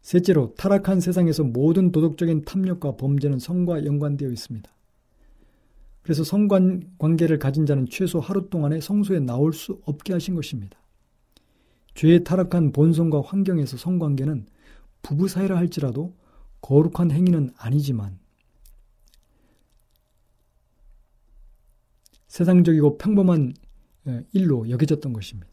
셋째로 0.03 0.55
타락한 0.59 1.01
세상에서 1.01 1.45
모든 1.45 1.93
도덕적인 1.93 2.45
탐욕과 2.45 2.99
범죄는 2.99 3.39
성과 3.39 3.87
연관되어 3.87 4.29
있습니다. 4.29 4.71
그래서 6.03 6.25
성관 6.25 6.93
관계를 6.99 7.39
가진 7.39 7.65
자는 7.65 7.87
최소 7.89 8.21
하루 8.21 8.51
동안에 8.51 8.83
성소에 8.83 9.21
나올 9.21 9.55
수 9.55 9.81
없게 9.87 10.13
하신 10.13 10.35
것입니다. 10.35 10.79
죄의 11.95 12.25
타락한 12.25 12.73
본성과 12.73 13.23
환경에서 13.23 13.79
성관계는 13.79 14.45
부부 15.01 15.27
사이라 15.27 15.57
할지라도 15.57 16.15
거룩한 16.61 17.13
행위는 17.13 17.55
아니지만 17.57 18.19
세상적이고 22.27 22.99
평범한 22.99 23.55
일로 24.33 24.69
여겨졌던 24.69 25.13
것입니다. 25.13 25.51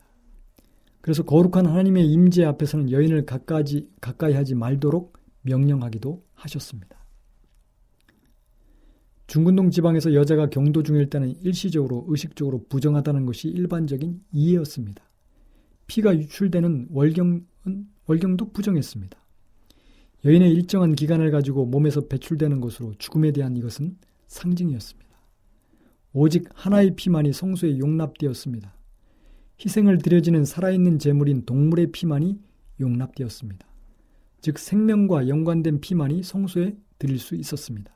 그래서 1.01 1.23
거룩한 1.23 1.65
하나님의 1.67 2.07
임재 2.11 2.43
앞에서는 2.45 2.91
여인을 2.91 3.25
가까이, 3.25 3.87
가까이 4.01 4.33
하지 4.33 4.55
말도록 4.55 5.17
명령하기도 5.43 6.23
하셨습니다. 6.33 7.05
중근동 9.27 9.71
지방에서 9.71 10.13
여자가 10.13 10.49
경도 10.49 10.83
중일 10.83 11.09
때는 11.09 11.35
일시적으로 11.41 12.05
의식적으로 12.07 12.65
부정하다는 12.69 13.25
것이 13.25 13.49
일반적인 13.49 14.21
이해였습니다. 14.31 15.03
피가 15.87 16.15
유출되는 16.17 16.87
월경은 16.91 17.45
월경도 18.07 18.51
부정했습니다. 18.51 19.17
여인의 20.25 20.51
일정한 20.53 20.95
기간을 20.95 21.31
가지고 21.31 21.65
몸에서 21.65 22.07
배출되는 22.07 22.61
것으로 22.61 22.93
죽음에 22.97 23.31
대한 23.31 23.55
이것은 23.55 23.97
상징이었습니다. 24.27 25.04
오직 26.17 26.47
하나의 26.53 26.95
피만이 26.95 27.33
성소에 27.33 27.77
용납되었습니다. 27.77 28.73
희생을 29.59 29.97
드려지는 29.97 30.45
살아있는 30.45 30.97
제물인 30.97 31.45
동물의 31.45 31.91
피만이 31.91 32.39
용납되었습니다. 32.79 33.67
즉 34.39 34.57
생명과 34.57 35.27
연관된 35.27 35.81
피만이 35.81 36.23
성소에 36.23 36.77
드릴 36.99 37.19
수 37.19 37.35
있었습니다. 37.35 37.91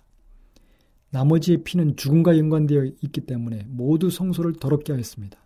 나머지의 1.11 1.63
피는 1.63 1.95
죽음과 1.95 2.37
연관되어 2.37 2.83
있기 3.01 3.21
때문에 3.21 3.63
모두 3.69 4.09
성소를 4.09 4.55
더럽게 4.59 4.91
하였습니다. 4.91 5.39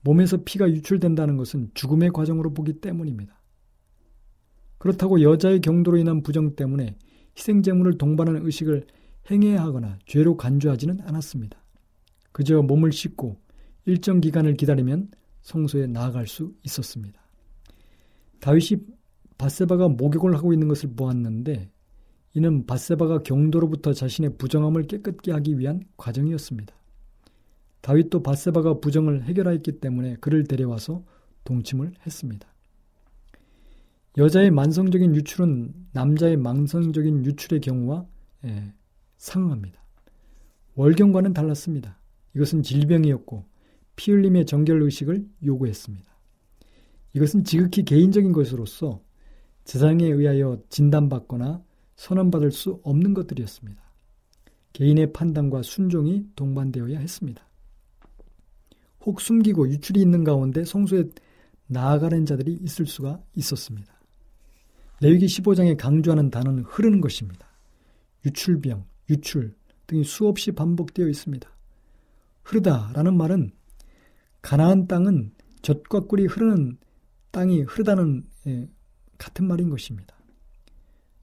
몸에서 0.00 0.38
피가 0.46 0.70
유출된다는 0.70 1.36
것은 1.36 1.72
죽음의 1.74 2.12
과정으로 2.12 2.54
보기 2.54 2.80
때문입니다. 2.80 3.38
그렇다고 4.78 5.20
여자의 5.20 5.60
경도로 5.60 5.98
인한 5.98 6.22
부정 6.22 6.56
때문에 6.56 6.96
희생제물을 7.36 7.98
동반하는 7.98 8.46
의식을 8.46 8.86
행해야 9.30 9.62
하거나 9.62 9.98
죄로 10.06 10.36
간주하지는 10.36 11.00
않았습니다. 11.02 11.58
그저 12.32 12.62
몸을 12.62 12.92
씻고 12.92 13.36
일정 13.86 14.20
기간을 14.20 14.54
기다리면 14.54 15.10
성소에 15.42 15.86
나아갈 15.86 16.26
수 16.26 16.54
있었습니다. 16.64 17.20
다윗이 18.40 18.82
바세바가 19.38 19.88
목욕을 19.88 20.34
하고 20.34 20.52
있는 20.52 20.68
것을 20.68 20.90
보았는데 20.94 21.70
이는 22.34 22.66
바세바가 22.66 23.22
경도로부터 23.22 23.92
자신의 23.92 24.36
부정함을 24.36 24.84
깨끗게 24.84 25.32
하기 25.32 25.58
위한 25.58 25.82
과정이었습니다. 25.96 26.74
다윗도 27.80 28.22
바세바가 28.22 28.80
부정을 28.80 29.24
해결하였기 29.24 29.72
때문에 29.80 30.16
그를 30.16 30.44
데려와서 30.44 31.04
동침을 31.44 31.92
했습니다. 32.06 32.48
여자의 34.16 34.50
만성적인 34.50 35.14
유출은 35.14 35.74
남자의 35.92 36.36
망성적인 36.36 37.24
유출의 37.24 37.60
경우와 37.60 38.06
예, 38.44 38.72
상응합니다. 39.16 39.82
월경과는 40.74 41.32
달랐습니다. 41.32 41.98
이것은 42.34 42.62
질병이었고 42.62 43.44
피 43.96 44.10
흘림의 44.10 44.46
정결 44.46 44.82
의식을 44.82 45.26
요구했습니다. 45.44 46.12
이것은 47.14 47.44
지극히 47.44 47.84
개인적인 47.84 48.32
것으로서 48.32 49.00
재상에 49.64 50.06
의하여 50.06 50.58
진단받거나 50.68 51.62
선언받을 51.96 52.50
수 52.50 52.80
없는 52.82 53.14
것들이었습니다. 53.14 53.82
개인의 54.72 55.12
판단과 55.12 55.62
순종이 55.62 56.26
동반되어야 56.34 56.98
했습니다. 56.98 57.48
혹 59.02 59.20
숨기고 59.20 59.68
유출이 59.68 60.00
있는 60.00 60.24
가운데 60.24 60.64
성소에 60.64 61.04
나아가는 61.68 62.26
자들이 62.26 62.58
있을 62.62 62.86
수가 62.86 63.22
있었습니다. 63.36 63.94
레위기 65.00 65.26
15장에 65.26 65.76
강조하는 65.76 66.30
단어는 66.30 66.64
흐르는 66.64 67.00
것입니다. 67.00 67.48
유출병, 68.26 68.84
유출 69.10 69.54
등이 69.86 70.04
수없이 70.04 70.52
반복되어 70.52 71.08
있습니다. 71.08 71.48
흐르다라는 72.44 73.16
말은 73.16 73.52
가나안 74.42 74.86
땅은 74.86 75.32
젖과 75.62 76.00
꿀이 76.00 76.26
흐르는 76.26 76.78
땅이 77.30 77.62
흐르다는 77.62 78.24
예, 78.46 78.68
같은 79.18 79.46
말인 79.46 79.70
것입니다. 79.70 80.14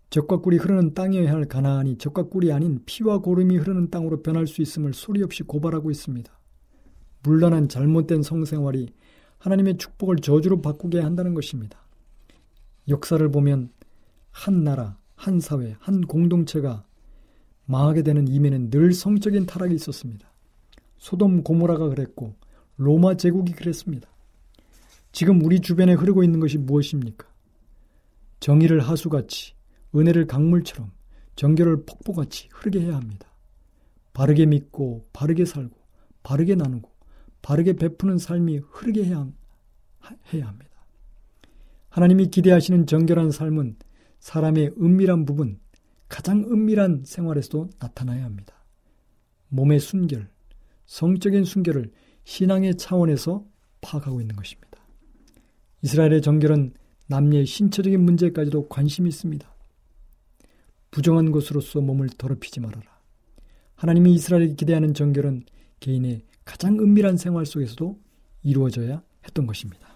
젖과 0.10 0.42
꿀이 0.42 0.58
흐르는 0.58 0.94
땅이어야 0.94 1.32
할 1.32 1.46
가나안이 1.46 1.98
젖과 1.98 2.24
꿀이 2.24 2.52
아닌 2.52 2.82
피와 2.86 3.20
고름이 3.20 3.58
흐르는 3.58 3.90
땅으로 3.90 4.22
변할 4.22 4.46
수 4.46 4.62
있음을 4.62 4.94
소리 4.94 5.24
없이 5.24 5.44
고발하고 5.44 5.90
있습니다. 5.90 6.32
물러난 7.24 7.70
잘못된 7.70 8.24
성생활이 8.24 8.90
하나님의 9.38 9.78
축복을 9.78 10.18
저주로 10.18 10.62
바꾸게 10.62 11.00
한다는 11.00 11.34
것입니다. 11.34 11.80
역사를 12.90 13.26
보면 13.32 13.72
한 14.32 14.64
나라, 14.64 14.98
한 15.16 15.40
사회, 15.40 15.76
한 15.80 16.02
공동체가 16.02 16.84
망하게 17.72 18.04
되는 18.04 18.28
이면엔 18.28 18.70
늘 18.70 18.94
성적인 18.94 19.46
타락이 19.46 19.74
있었습니다. 19.76 20.30
소돔 20.98 21.44
고모라가 21.44 21.88
그랬고 21.88 22.36
로마 22.76 23.16
제국이 23.16 23.54
그랬습니다. 23.54 24.10
지금 25.14 25.44
우리 25.44 25.62
주변에 25.62 25.94
흐르고 25.94 26.24
있는 26.24 26.42
것이 26.42 26.58
무엇입니까? 26.58 27.28
정의를 28.42 28.82
하수같이 28.82 29.54
은혜를 29.96 30.28
강물처럼 30.28 30.92
정결을 31.36 31.86
폭포같이 31.86 32.50
흐르게 32.52 32.82
해야 32.82 32.96
합니다. 32.96 33.28
바르게 34.14 34.48
믿고 34.48 35.08
바르게 35.14 35.46
살고 35.46 35.78
바르게 36.24 36.56
나누고 36.56 36.92
바르게 37.42 37.74
베푸는 37.74 38.18
삶이 38.18 38.60
흐르게 38.70 39.06
해야, 39.06 39.28
해야 40.34 40.48
합니다. 40.48 40.72
하나님이 41.90 42.28
기대하시는 42.28 42.86
정결한 42.86 43.32
삶은 43.32 43.78
사람의 44.20 44.74
은밀한 44.80 45.26
부분, 45.26 45.60
가장 46.12 46.44
은밀한 46.44 47.04
생활에서도 47.06 47.70
나타나야 47.80 48.26
합니다. 48.26 48.54
몸의 49.48 49.80
순결, 49.80 50.30
성적인 50.86 51.46
순결을 51.46 51.90
신앙의 52.26 52.76
차원에서 52.76 53.46
파악하고 53.80 54.20
있는 54.20 54.36
것입니다. 54.36 54.78
이스라엘의 55.82 56.22
정결은 56.22 56.74
남녀의 57.08 57.46
신체적인 57.46 58.02
문제까지도 58.02 58.68
관심이 58.68 59.08
있습니다. 59.08 59.50
부정한 60.92 61.32
것으로서 61.32 61.80
몸을 61.80 62.10
더럽히지 62.10 62.60
말아라. 62.60 63.00
하나님이 63.76 64.14
이스라엘이 64.14 64.58
기대하는 64.58 64.94
정결은 64.94 65.46
개인의 65.80 66.24
가장 66.44 66.78
은밀한 66.78 67.16
생활 67.16 67.46
속에서도 67.46 67.98
이루어져야 68.44 69.02
했던 69.26 69.48
것입니다. 69.48 69.96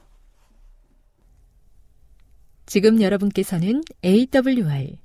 지금 2.65 3.01
여러분께서는 3.01 3.83
AWR 4.03 5.04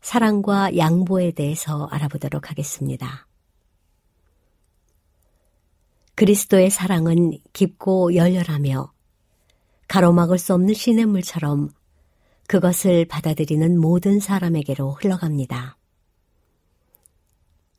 사랑과 0.00 0.76
양보에 0.76 1.32
대해서 1.32 1.86
알아보도록 1.86 2.50
하겠습니다. 2.50 3.26
그리스도의 6.14 6.70
사랑은 6.70 7.38
깊고 7.52 8.14
열렬하며 8.14 8.92
가로막을 9.88 10.38
수 10.38 10.54
없는 10.54 10.74
시냇물처럼 10.74 11.70
그것을 12.48 13.04
받아들이는 13.06 13.78
모든 13.78 14.20
사람에게로 14.20 14.92
흘러갑니다. 14.92 15.76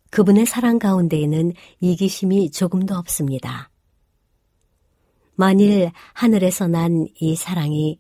그분의 0.09 0.45
사랑 0.45 0.79
가운데에는 0.79 1.53
이기심이 1.79 2.51
조금도 2.51 2.95
없습니다. 2.95 3.69
만일 5.35 5.91
하늘에서 6.13 6.67
난 6.67 7.07
이 7.19 7.35
사랑이 7.35 7.99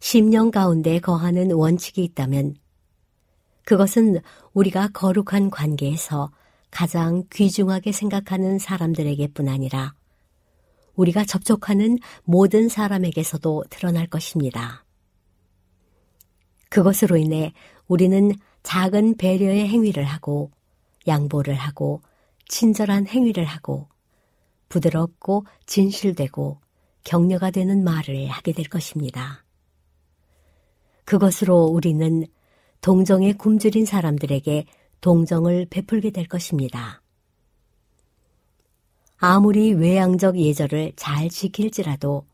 심령 0.00 0.50
가운데 0.50 1.00
거하는 1.00 1.52
원칙이 1.52 2.04
있다면 2.04 2.56
그것은 3.66 4.20
우리가 4.54 4.88
거룩한 4.92 5.50
관계에서 5.50 6.30
가장 6.70 7.24
귀중하게 7.32 7.90
생각하는 7.90 8.60
사람들에게뿐 8.60 9.48
아니라 9.48 9.92
우리가 10.94 11.24
접촉하는 11.24 11.98
모든 12.22 12.68
사람에게서도 12.68 13.64
드러날 13.68 14.06
것입니다. 14.06 14.84
그것으로 16.68 17.16
인해 17.16 17.52
우리는 17.88 18.32
작은 18.62 19.16
배려의 19.16 19.66
행위를 19.66 20.04
하고 20.04 20.52
양보를 21.08 21.54
하고 21.54 22.02
친절한 22.46 23.08
행위를 23.08 23.44
하고 23.44 23.88
부드럽고 24.68 25.44
진실되고 25.66 26.60
격려가 27.02 27.50
되는 27.50 27.82
말을 27.82 28.28
하게 28.28 28.52
될 28.52 28.66
것입니다. 28.66 29.44
그것으로 31.04 31.64
우리는 31.64 32.26
동정에 32.80 33.32
굶주린 33.32 33.84
사람들에게 33.86 34.66
동정을 35.00 35.66
베풀게 35.70 36.10
될 36.10 36.26
것입니다. 36.26 37.02
아무리 39.18 39.72
외양적 39.72 40.38
예절을 40.38 40.92
잘 40.96 41.28
지킬지라도 41.28 42.26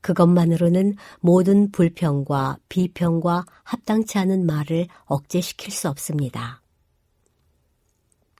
그것만으로는 0.00 0.96
모든 1.20 1.70
불평과 1.70 2.58
비평과 2.68 3.46
합당치 3.62 4.18
않은 4.18 4.44
말을 4.44 4.86
억제시킬 5.06 5.72
수 5.72 5.88
없습니다. 5.88 6.60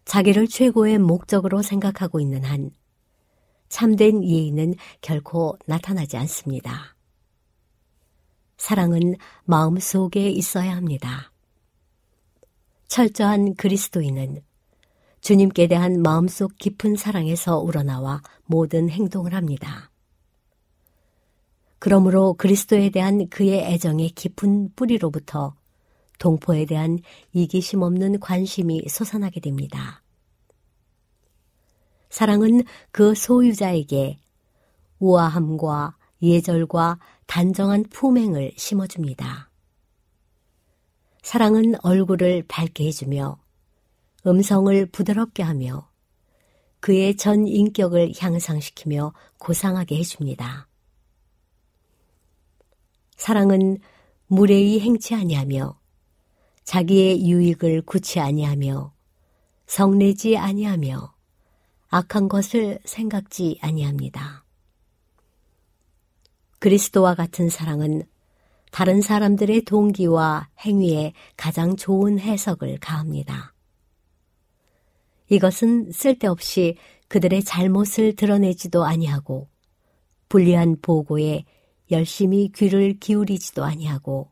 자기를 0.05 0.49
최고의 0.49 0.99
목적으로 0.99 1.63
생각하고 1.63 2.21
있는 2.21 2.45
한 2.45 2.71
참된 3.69 4.23
예의는 4.23 4.75
결코 5.01 5.57
나타나지 5.67 6.17
않습니다. 6.19 6.94
사랑은 8.57 9.17
마음 9.45 9.79
속에 9.79 10.29
있어야 10.31 10.77
합니다. 10.77 11.33
철저한 12.89 13.55
그리스도인은 13.57 14.43
주님께 15.21 15.69
대한 15.69 16.03
마음속 16.03 16.59
깊은 16.59 16.97
사랑에서 16.97 17.59
우러나와 17.59 18.23
모든 18.45 18.91
행동을 18.91 19.35
합니다. 19.35 19.91
그러므로 21.79 22.35
그리스도에 22.35 22.91
대한 22.91 23.29
그의 23.29 23.61
애정의 23.61 24.11
깊은 24.11 24.75
뿌리로부터 24.77 25.55
동포에 26.19 26.67
대한 26.67 26.99
이기심 27.33 27.83
없는 27.83 28.21
관심이 28.21 28.85
솟아나게 28.89 29.41
됩니다. 29.41 30.03
사랑은 32.11 32.63
그 32.91 33.15
소유자에게 33.15 34.19
우아함과 34.99 35.97
예절과 36.23 36.99
단정한 37.27 37.85
품행을 37.85 38.53
심어줍니다. 38.57 39.51
사랑은 41.23 41.75
얼굴을 41.83 42.45
밝게 42.49 42.87
해주며 42.87 43.39
음성을 44.27 44.87
부드럽게 44.87 45.43
하며 45.43 45.89
그의 46.81 47.17
전 47.17 47.47
인격을 47.47 48.13
향상시키며 48.19 49.15
고상하게 49.39 49.97
해줍니다. 49.97 50.69
사랑은 53.17 53.79
무례히 54.27 54.81
행치 54.81 55.15
아니하며 55.15 55.79
자기의 56.65 57.27
유익을 57.27 57.83
구치 57.83 58.21
아니하며 58.21 58.93
성내지 59.67 60.37
아니하며 60.37 61.15
악한 61.89 62.29
것을 62.29 62.81
생각지 62.85 63.59
아니합니다. 63.63 64.44
그리스도와 66.65 67.15
같은 67.15 67.51
사랑은 67.51 68.05
다른 68.71 69.03
사람들의 69.03 69.67
동기와 69.67 70.49
행위에 70.61 71.13
가장 71.37 71.77
좋은 71.77 72.19
해석을 72.19 72.79
가합니다. 72.81 73.53
이것은 75.29 75.93
쓸데없이 75.93 76.79
그들의 77.09 77.45
잘못을 77.45 78.17
드러내지도 78.17 78.83
아니하고 78.83 79.51
불리한 80.31 80.79
보고에 80.81 81.45
열심히 81.91 82.51
귀를 82.55 82.99
기울이지도 82.99 83.63
아니하고 83.63 84.31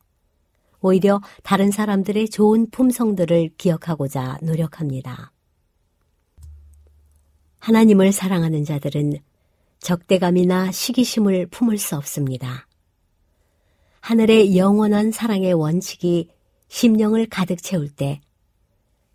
오히려 0.81 1.21
다른 1.43 1.71
사람들의 1.71 2.31
좋은 2.31 2.71
품성들을 2.71 3.57
기억하고자 3.59 4.39
노력합니다. 4.41 5.33
하나님을 7.59 8.11
사랑하는 8.11 8.65
자들은 8.65 9.19
적대감이나 9.83 10.73
시기심을 10.73 11.49
품을 11.49 11.77
수 11.77 11.97
없습니다. 11.97 12.67
하늘의 14.01 14.57
영원한 14.57 15.13
사랑의 15.13 15.53
원칙이 15.53 16.29
심령을 16.69 17.27
가득 17.29 17.63
채울 17.63 17.89
때 17.89 18.21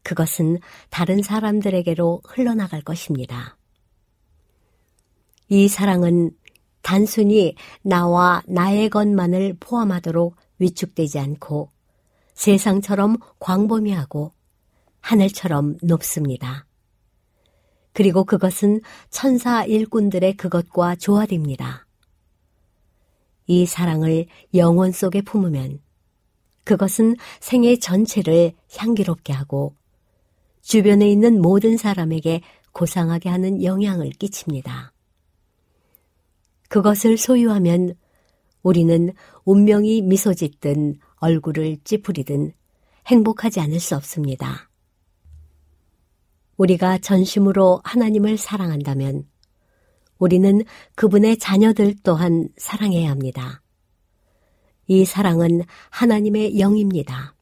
그것은 0.03 0.59
다른 0.89 1.21
사람들에게로 1.21 2.21
흘러나갈 2.25 2.81
것입니다. 2.81 3.57
이 5.49 5.67
사랑은 5.67 6.31
단순히 6.81 7.55
나와 7.81 8.41
나의 8.47 8.89
것만을 8.89 9.57
포함하도록 9.59 10.35
위축되지 10.59 11.19
않고 11.19 11.71
세상처럼 12.33 13.17
광범위하고 13.39 14.33
하늘처럼 15.01 15.77
높습니다. 15.81 16.65
그리고 17.97 18.25
그것은 18.25 18.81
천사 19.09 19.65
일꾼들의 19.65 20.37
그것과 20.37 20.97
조화됩니다. 20.97 21.87
이 23.47 23.65
사랑을 23.65 24.27
영혼 24.53 24.91
속에 24.91 25.23
품으면 25.23 25.79
그것은 26.63 27.15
생애 27.39 27.75
전체를 27.77 28.51
향기롭게 28.77 29.33
하고 29.33 29.73
주변에 30.61 31.09
있는 31.09 31.41
모든 31.41 31.75
사람에게 31.75 32.41
고상하게 32.71 33.29
하는 33.29 33.63
영향을 33.63 34.11
끼칩니다. 34.11 34.93
그것을 36.69 37.17
소유하면 37.17 37.95
우리는 38.61 39.11
운명이 39.43 40.03
미소 40.03 40.35
짓든 40.35 40.99
얼굴을 41.15 41.77
찌푸리든 41.83 42.53
행복하지 43.07 43.59
않을 43.59 43.79
수 43.79 43.95
없습니다. 43.95 44.69
우리가 46.57 46.97
전심으로 46.97 47.81
하나님을 47.83 48.37
사랑한다면 48.37 49.27
우리는 50.17 50.63
그분의 50.95 51.37
자녀들 51.37 51.95
또한 52.03 52.49
사랑해야 52.57 53.09
합니다. 53.09 53.61
이 54.87 55.05
사랑은 55.05 55.61
하나님의 55.89 56.59
영입니다. 56.59 57.35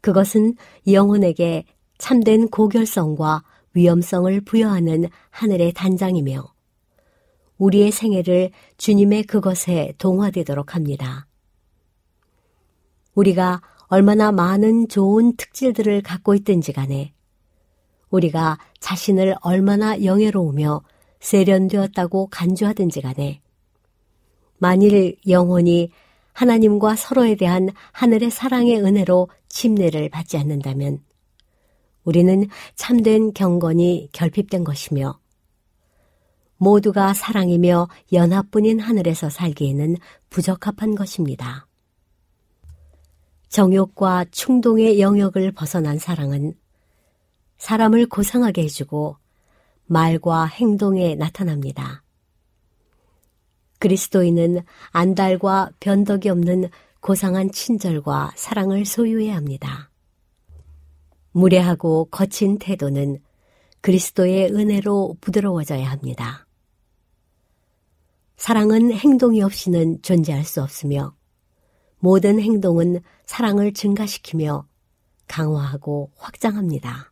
그것은 0.00 0.54
영혼에게 0.86 1.64
참된 1.98 2.48
고결성과 2.48 3.42
위험성을 3.74 4.40
부여하는 4.42 5.08
하늘의 5.30 5.72
단장이며 5.72 6.52
우리의 7.58 7.92
생애를 7.92 8.50
주님의 8.78 9.24
그것에 9.24 9.94
동화되도록 9.98 10.74
합니다. 10.74 11.26
우리가 13.14 13.60
얼마나 13.86 14.32
많은 14.32 14.88
좋은 14.88 15.36
특질들을 15.36 16.02
갖고 16.02 16.34
있든지 16.34 16.72
간에 16.72 17.12
우리가 18.10 18.58
자신을 18.80 19.36
얼마나 19.40 20.02
영예로우며 20.02 20.82
세련되었다고 21.20 22.28
간주하든지 22.28 23.00
간에 23.00 23.40
만일 24.58 25.16
영혼이 25.28 25.90
하나님과 26.32 26.96
서로에 26.96 27.34
대한 27.34 27.70
하늘의 27.92 28.30
사랑의 28.30 28.80
은혜로 28.80 29.28
침례를 29.48 30.08
받지 30.08 30.36
않는다면 30.36 31.02
우리는 32.04 32.48
참된 32.74 33.32
경건이 33.32 34.08
결핍된 34.12 34.64
것이며 34.64 35.18
모두가 36.56 37.14
사랑이며 37.14 37.88
연합뿐인 38.12 38.80
하늘에서 38.80 39.30
살기에는 39.30 39.96
부적합한 40.28 40.94
것입니다. 40.94 41.66
정욕과 43.48 44.26
충동의 44.30 45.00
영역을 45.00 45.52
벗어난 45.52 45.98
사랑은 45.98 46.54
사람을 47.60 48.06
고상하게 48.06 48.62
해주고 48.62 49.16
말과 49.84 50.46
행동에 50.46 51.14
나타납니다. 51.14 52.02
그리스도인은 53.78 54.62
안달과 54.90 55.70
변덕이 55.78 56.30
없는 56.30 56.70
고상한 57.00 57.52
친절과 57.52 58.32
사랑을 58.34 58.86
소유해야 58.86 59.36
합니다. 59.36 59.90
무례하고 61.32 62.06
거친 62.06 62.58
태도는 62.58 63.22
그리스도의 63.82 64.52
은혜로 64.54 65.18
부드러워져야 65.20 65.90
합니다. 65.90 66.46
사랑은 68.36 68.90
행동이 68.92 69.42
없이는 69.42 70.00
존재할 70.00 70.44
수 70.44 70.62
없으며 70.62 71.14
모든 71.98 72.40
행동은 72.40 73.02
사랑을 73.26 73.74
증가시키며 73.74 74.66
강화하고 75.28 76.10
확장합니다. 76.16 77.10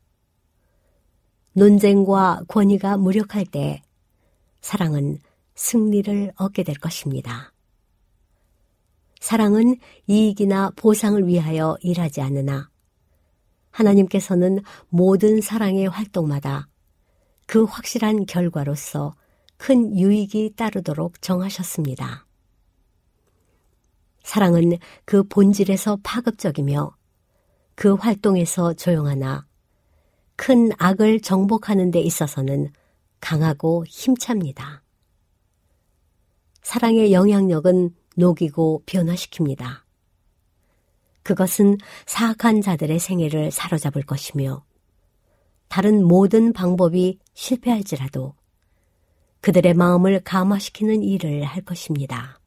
논쟁과 1.59 2.43
권위가 2.47 2.99
무력할 2.99 3.45
때 3.45 3.83
사랑은 4.61 5.19
승리를 5.57 6.33
얻게 6.37 6.63
될 6.63 6.77
것입니다. 6.77 7.53
사랑은 9.19 9.77
이익이나 10.07 10.71
보상을 10.77 11.27
위하여 11.27 11.77
일하지 11.81 12.21
않으나 12.21 12.71
하나님께서는 13.73 14.61
모든 14.89 15.41
사랑의 15.41 15.89
활동마다 15.89 16.69
그 17.47 17.65
확실한 17.65 18.27
결과로서 18.27 19.17
큰 19.57 19.99
유익이 19.99 20.55
따르도록 20.55 21.21
정하셨습니다. 21.21 22.25
사랑은 24.23 24.79
그 25.05 25.25
본질에서 25.25 25.99
파급적이며 26.05 26.95
그 27.75 27.95
활동에서 27.95 28.75
조용하나 28.75 29.48
큰 30.39 30.71
악을 30.79 31.21
정복하는 31.21 31.91
데 31.91 32.01
있어서는 32.01 32.71
강하고 33.21 33.85
힘찹니다. 33.89 34.85
사랑의 36.63 37.13
영향력은 37.13 37.93
녹이고 38.17 38.85
변화시킵니다. 38.87 39.83
그것은 41.25 41.77
사악한 42.07 42.63
자들의 42.63 43.01
생애를 43.01 43.51
사로잡을 43.51 44.05
것이며 44.05 44.65
다른 45.67 46.07
모든 46.07 46.53
방법이 46.53 47.19
실패할지라도 47.35 48.35
그들의 49.41 49.75
마음을 49.75 50.21
감화시키는 50.21 51.03
일을 51.03 51.43
할 51.43 51.65
것입니다. 51.65 52.41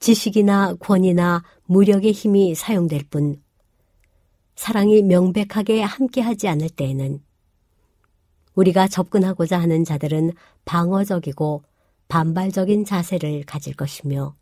지식이나 0.00 0.76
권위나 0.76 1.44
무력의 1.66 2.12
힘이 2.12 2.54
사용될 2.54 3.04
뿐 3.10 3.42
사랑이 4.56 5.02
명백하게 5.02 5.82
함께하지 5.82 6.48
않을 6.48 6.70
때에는 6.70 7.22
우리가 8.54 8.88
접근하고자 8.88 9.60
하는 9.60 9.84
자들은 9.84 10.32
방어적이고 10.64 11.62
반발적인 12.08 12.84
자세를 12.84 13.44
가질 13.44 13.76
것이며 13.76 14.34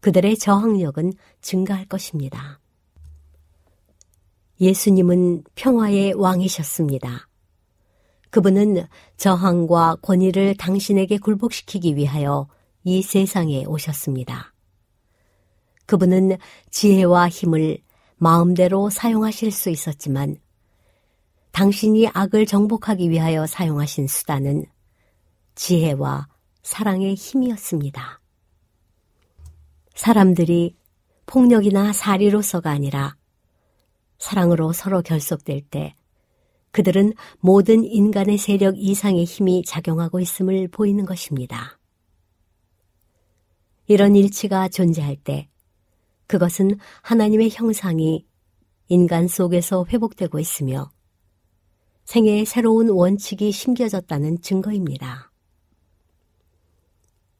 그들의 0.00 0.36
저항력은 0.36 1.12
증가할 1.40 1.86
것입니다. 1.86 2.60
예수님은 4.60 5.44
평화의 5.54 6.14
왕이셨습니다. 6.14 7.28
그분은 8.30 8.86
저항과 9.16 9.96
권위를 10.02 10.56
당신에게 10.56 11.18
굴복시키기 11.18 11.96
위하여 11.96 12.48
이 12.82 13.00
세상에 13.00 13.64
오셨습니다. 13.64 14.52
그분은 15.86 16.36
지혜와 16.70 17.28
힘을 17.28 17.78
마음대로 18.16 18.90
사용하실 18.90 19.50
수 19.50 19.70
있었지만 19.70 20.36
당신이 21.52 22.08
악을 22.08 22.46
정복하기 22.46 23.10
위하여 23.10 23.46
사용하신 23.46 24.08
수단은 24.08 24.64
지혜와 25.54 26.28
사랑의 26.62 27.14
힘이었습니다. 27.14 28.20
사람들이 29.94 30.76
폭력이나 31.26 31.92
사리로서가 31.92 32.70
아니라 32.70 33.16
사랑으로 34.18 34.72
서로 34.72 35.02
결속될 35.02 35.62
때 35.70 35.94
그들은 36.72 37.12
모든 37.38 37.84
인간의 37.84 38.36
세력 38.36 38.76
이상의 38.76 39.24
힘이 39.24 39.62
작용하고 39.64 40.18
있음을 40.18 40.66
보이는 40.68 41.06
것입니다. 41.06 41.78
이런 43.86 44.16
일치가 44.16 44.68
존재할 44.68 45.14
때 45.16 45.48
그것은 46.26 46.78
하나님의 47.02 47.50
형상이 47.50 48.26
인간 48.88 49.28
속에서 49.28 49.86
회복되고 49.88 50.38
있으며 50.38 50.90
생애의 52.04 52.44
새로운 52.44 52.90
원칙이 52.90 53.50
심겨졌다는 53.50 54.40
증거입니다. 54.40 55.30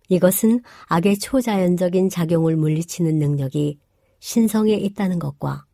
이것은 0.09 0.61
악의 0.87 1.19
초자연적인 1.19 2.09
작용을 2.09 2.57
물리치는 2.57 3.19
능력이 3.19 3.79
신성에 4.21 4.73
있다는 4.75 5.19
것과 5.19 5.67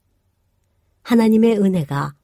하나님의 1.03 1.59
은혜가 1.59 2.15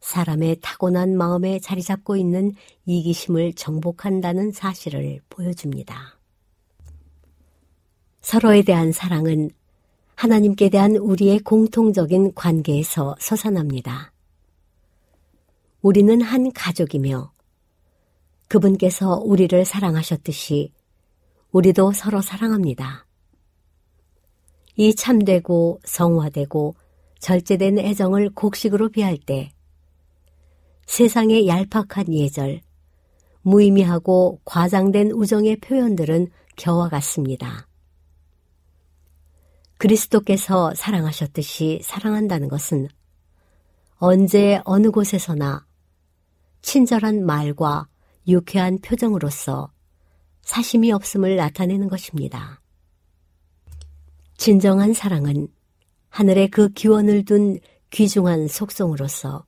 사람의 0.00 0.58
타고난 0.60 1.16
마음에 1.16 1.60
자리 1.60 1.82
잡고 1.82 2.16
있는 2.16 2.52
이기심을 2.86 3.54
정복한다는 3.54 4.50
사실을 4.50 5.20
보여줍니다. 5.28 6.18
서로에 8.20 8.62
대한 8.62 8.92
사랑은 8.92 9.50
하나님께 10.14 10.68
대한 10.68 10.96
우리의 10.96 11.40
공통적인 11.40 12.34
관계에서 12.34 13.16
솟아납니다. 13.18 14.12
우리는 15.80 16.20
한 16.20 16.52
가족이며 16.52 17.32
그분께서 18.48 19.16
우리를 19.16 19.64
사랑하셨듯이 19.64 20.72
우리도 21.50 21.92
서로 21.92 22.20
사랑합니다. 22.20 23.06
이 24.76 24.94
참되고 24.94 25.80
성화되고 25.84 26.74
절제된 27.18 27.78
애정을 27.78 28.30
곡식으로 28.34 28.90
비할 28.90 29.18
때 29.18 29.52
세상의 30.86 31.46
얄팍한 31.46 32.12
예절, 32.12 32.60
무의미하고 33.42 34.40
과장된 34.44 35.12
우정의 35.12 35.56
표현들은 35.56 36.28
겨와 36.56 36.88
같습니다. 36.88 37.66
그리스도께서 39.82 40.72
사랑하셨듯이 40.74 41.80
사랑한다는 41.82 42.46
것은 42.46 42.86
언제 43.96 44.60
어느 44.64 44.92
곳에서나 44.92 45.66
친절한 46.60 47.26
말과 47.26 47.88
유쾌한 48.28 48.78
표정으로서 48.78 49.72
사심이 50.42 50.92
없음을 50.92 51.34
나타내는 51.34 51.88
것입니다. 51.88 52.60
진정한 54.36 54.92
사랑은 54.92 55.48
하늘에 56.10 56.46
그 56.46 56.68
기원을 56.68 57.24
둔 57.24 57.58
귀중한 57.90 58.46
속성으로서 58.46 59.44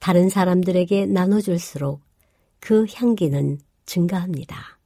다른 0.00 0.28
사람들에게 0.28 1.06
나눠줄수록 1.06 2.02
그 2.58 2.84
향기는 2.92 3.60
증가합니다. 3.86 4.79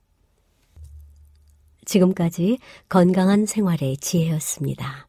지금까지 1.85 2.59
건강한 2.89 3.47
생활의 3.47 3.97
지혜였습니다. 3.99 5.09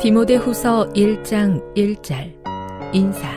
디모데 0.00 0.34
후서 0.34 0.88
1장 0.94 1.74
1절 1.76 2.34
인사 2.92 3.28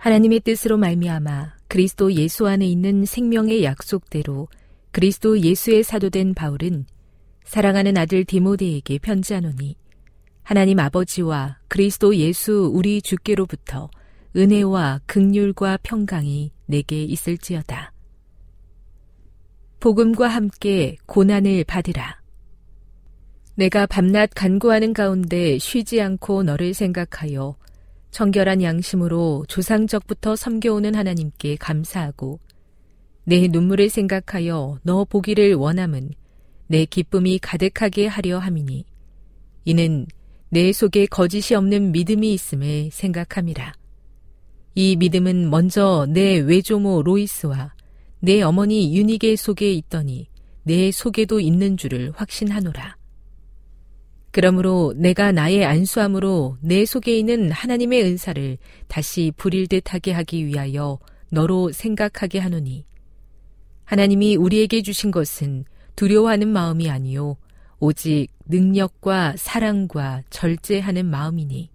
하나님의 0.00 0.40
뜻으로 0.40 0.78
말미암아 0.78 1.56
그리스도 1.68 2.12
예수 2.14 2.46
안에 2.46 2.64
있는 2.64 3.04
생명의 3.04 3.62
약속대로 3.64 4.48
그리스도 4.92 5.38
예수의 5.38 5.82
사도된 5.82 6.32
바울은 6.32 6.86
사랑하는 7.44 7.98
아들 7.98 8.24
디모데에게 8.24 8.98
편지하노니 8.98 9.76
하나님 10.46 10.78
아버지와 10.78 11.58
그리스도 11.66 12.14
예수 12.14 12.70
우리 12.72 13.02
주께로부터 13.02 13.90
은혜와 14.36 15.00
극률과 15.04 15.78
평강이 15.82 16.52
내게 16.66 17.02
있을지어다. 17.02 17.92
복음과 19.80 20.28
함께 20.28 20.98
고난을 21.06 21.64
받으라. 21.64 22.20
내가 23.56 23.86
밤낮 23.86 24.30
간구하는 24.36 24.92
가운데 24.92 25.58
쉬지 25.58 26.00
않고 26.00 26.44
너를 26.44 26.74
생각하여 26.74 27.56
청결한 28.12 28.62
양심으로 28.62 29.46
조상적부터 29.48 30.36
섬겨오는 30.36 30.94
하나님께 30.94 31.56
감사하고 31.56 32.38
내 33.24 33.48
눈물을 33.48 33.90
생각하여 33.90 34.78
너 34.84 35.04
보기를 35.06 35.54
원함은 35.54 36.10
내 36.68 36.84
기쁨이 36.84 37.40
가득하게 37.40 38.06
하려 38.06 38.38
함이니 38.38 38.84
이는 39.64 40.06
내 40.48 40.72
속에 40.72 41.06
거짓이 41.06 41.56
없는 41.56 41.92
믿음이 41.92 42.32
있음을 42.32 42.90
생각함이라. 42.92 43.74
이 44.74 44.96
믿음은 44.96 45.50
먼저 45.50 46.06
내 46.08 46.38
외조모 46.38 47.02
로이스와 47.02 47.74
내 48.20 48.42
어머니 48.42 48.96
유니게 48.96 49.36
속에 49.36 49.72
있더니 49.72 50.28
내 50.62 50.90
속에도 50.90 51.40
있는 51.40 51.76
줄을 51.76 52.12
확신하노라. 52.14 52.96
그러므로 54.30 54.92
내가 54.96 55.32
나의 55.32 55.64
안수함으로 55.64 56.58
내 56.60 56.84
속에 56.84 57.16
있는 57.16 57.50
하나님의 57.50 58.02
은사를 58.02 58.58
다시 58.86 59.32
부릴 59.36 59.66
듯하게 59.66 60.12
하기 60.12 60.46
위하여 60.46 60.98
너로 61.30 61.72
생각하게 61.72 62.38
하노니 62.40 62.84
하나님이 63.84 64.36
우리에게 64.36 64.82
주신 64.82 65.10
것은 65.10 65.64
두려워하는 65.96 66.48
마음이 66.48 66.90
아니요 66.90 67.38
오직 67.78 68.28
능력과 68.46 69.34
사랑과 69.36 70.22
절제하는 70.30 71.06
마음이니 71.06 71.70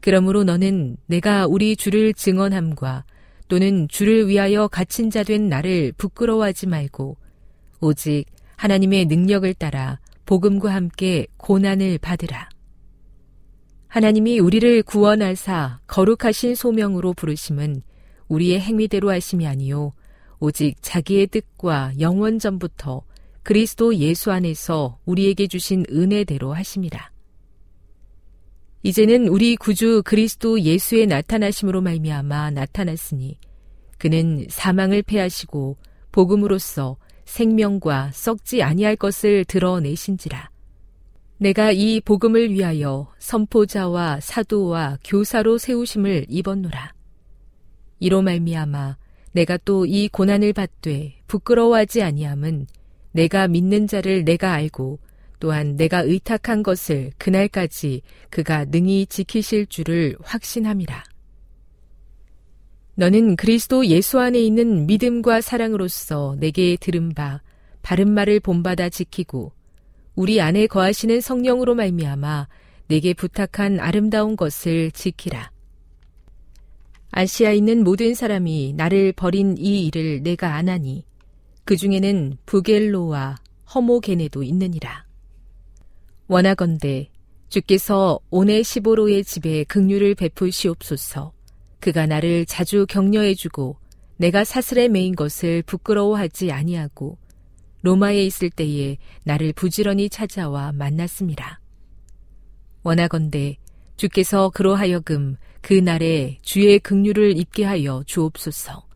그러므로 0.00 0.44
너는 0.44 0.96
내가 1.06 1.46
우리 1.46 1.76
주를 1.76 2.12
증언함과 2.12 3.04
또는 3.48 3.88
주를 3.88 4.28
위하여 4.28 4.68
갇힌 4.68 5.10
자 5.10 5.22
된 5.22 5.48
나를 5.48 5.92
부끄러워하지 5.92 6.66
말고 6.66 7.16
오직 7.80 8.24
하나님의 8.56 9.06
능력을 9.06 9.52
따라 9.54 10.00
복음과 10.26 10.72
함께 10.72 11.26
고난을 11.36 11.98
받으라. 11.98 12.48
하나님이 13.88 14.40
우리를 14.40 14.82
구원하사 14.82 15.80
거룩하신 15.86 16.54
소명으로 16.54 17.12
부르심은 17.12 17.82
우리의 18.28 18.60
행위대로 18.60 19.10
하심이 19.10 19.46
아니요 19.46 19.92
오직 20.40 20.76
자기의 20.82 21.28
뜻과 21.28 21.92
영원 22.00 22.38
전부터 22.38 23.02
그리스도 23.44 23.94
예수 23.96 24.32
안에서 24.32 24.98
우리에게 25.04 25.46
주신 25.46 25.84
은혜대로 25.90 26.54
하심이라. 26.54 27.12
이제는 28.82 29.28
우리 29.28 29.54
구주 29.56 30.02
그리스도 30.04 30.60
예수의 30.60 31.06
나타나심으로 31.06 31.82
말미암아 31.82 32.50
나타났으니 32.50 33.38
그는 33.98 34.46
사망을 34.48 35.02
패하시고 35.02 35.76
복음으로써 36.10 36.96
생명과 37.26 38.10
썩지 38.12 38.62
아니할 38.62 38.96
것을 38.96 39.44
드러내신지라. 39.44 40.50
내가 41.38 41.70
이 41.70 42.00
복음을 42.00 42.50
위하여 42.50 43.12
선포자와 43.18 44.20
사도와 44.20 44.98
교사로 45.04 45.58
세우심을 45.58 46.26
입었노라. 46.28 46.94
이로 48.00 48.22
말미암아 48.22 48.96
내가 49.32 49.58
또 49.58 49.84
이 49.84 50.08
고난을 50.08 50.54
받되 50.54 51.20
부끄러워하지 51.26 52.02
아니함은 52.02 52.66
내가 53.14 53.46
믿는 53.46 53.86
자를 53.86 54.24
내가 54.24 54.52
알고 54.52 54.98
또한 55.38 55.76
내가 55.76 56.00
의탁한 56.00 56.64
것을 56.64 57.12
그날까지 57.16 58.02
그가 58.28 58.64
능히 58.64 59.06
지키실 59.06 59.66
줄을 59.66 60.16
확신함이라. 60.22 61.04
너는 62.96 63.36
그리스도 63.36 63.86
예수 63.86 64.18
안에 64.18 64.40
있는 64.40 64.86
믿음과 64.86 65.42
사랑으로서 65.42 66.36
내게 66.40 66.76
들은 66.76 67.14
바 67.14 67.40
바른 67.82 68.10
말을 68.10 68.40
본받아 68.40 68.88
지키고 68.88 69.52
우리 70.16 70.40
안에 70.40 70.66
거하시는 70.66 71.20
성령으로 71.20 71.76
말미암아 71.76 72.48
내게 72.88 73.14
부탁한 73.14 73.78
아름다운 73.78 74.36
것을 74.36 74.90
지키라. 74.90 75.52
아시아에 77.12 77.54
있는 77.54 77.84
모든 77.84 78.14
사람이 78.14 78.74
나를 78.76 79.12
버린 79.12 79.56
이 79.56 79.86
일을 79.86 80.24
내가 80.24 80.56
아나니 80.56 81.04
그 81.64 81.76
중에는 81.76 82.36
부겔로와 82.46 83.36
허모게네도 83.74 84.42
있느니라. 84.42 85.04
원하건대 86.28 87.10
주께서 87.48 88.18
오네 88.30 88.62
시보로의 88.62 89.24
집에 89.24 89.64
극류를 89.64 90.14
베푸시옵소서. 90.14 91.32
그가 91.80 92.06
나를 92.06 92.46
자주 92.46 92.86
격려해주고 92.88 93.76
내가 94.16 94.44
사슬에 94.44 94.88
매인 94.88 95.14
것을 95.14 95.62
부끄러워하지 95.62 96.52
아니하고 96.52 97.18
로마에 97.82 98.24
있을 98.24 98.48
때에 98.50 98.96
나를 99.24 99.52
부지런히 99.52 100.08
찾아와 100.08 100.72
만났습니다. 100.72 101.60
원하건대 102.82 103.58
주께서 103.96 104.50
그로하여금 104.50 105.36
그 105.60 105.74
날에 105.74 106.38
주의 106.42 106.78
긍휼을 106.78 107.36
입게 107.36 107.64
하여 107.64 108.02
주옵소서. 108.06 108.93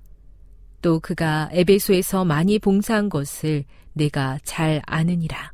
또 0.81 1.01
그가 1.01 1.49
에베소에서 1.53 2.25
많이 2.25 2.59
봉사한 2.59 3.09
것을 3.09 3.65
내가 3.93 4.39
잘 4.45 4.81
아느니라. 4.87 5.53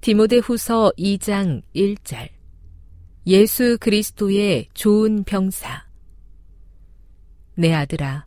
디모데 0.00 0.38
후서 0.38 0.92
2장 0.98 1.62
1절 1.74 2.28
예수 3.26 3.76
그리스도의 3.80 4.68
좋은 4.72 5.24
병사. 5.24 5.84
내 7.54 7.72
아들아, 7.72 8.24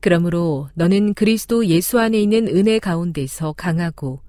그러므로 0.00 0.68
너는 0.74 1.14
그리스도 1.14 1.66
예수 1.66 2.00
안에 2.00 2.20
있는 2.20 2.48
은혜 2.48 2.78
가운데서 2.78 3.52
강하고 3.52 4.20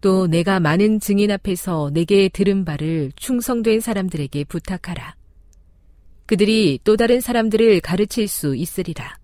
또 0.00 0.26
내가 0.26 0.60
많은 0.60 1.00
증인 1.00 1.30
앞에서 1.30 1.90
내게 1.92 2.28
들은 2.28 2.64
바를 2.64 3.12
충성된 3.16 3.80
사람들에게 3.80 4.44
부탁하라. 4.44 5.16
그들이 6.26 6.80
또 6.84 6.96
다른 6.96 7.20
사람들을 7.20 7.80
가르칠 7.80 8.28
수 8.28 8.54
있으리라. 8.56 9.16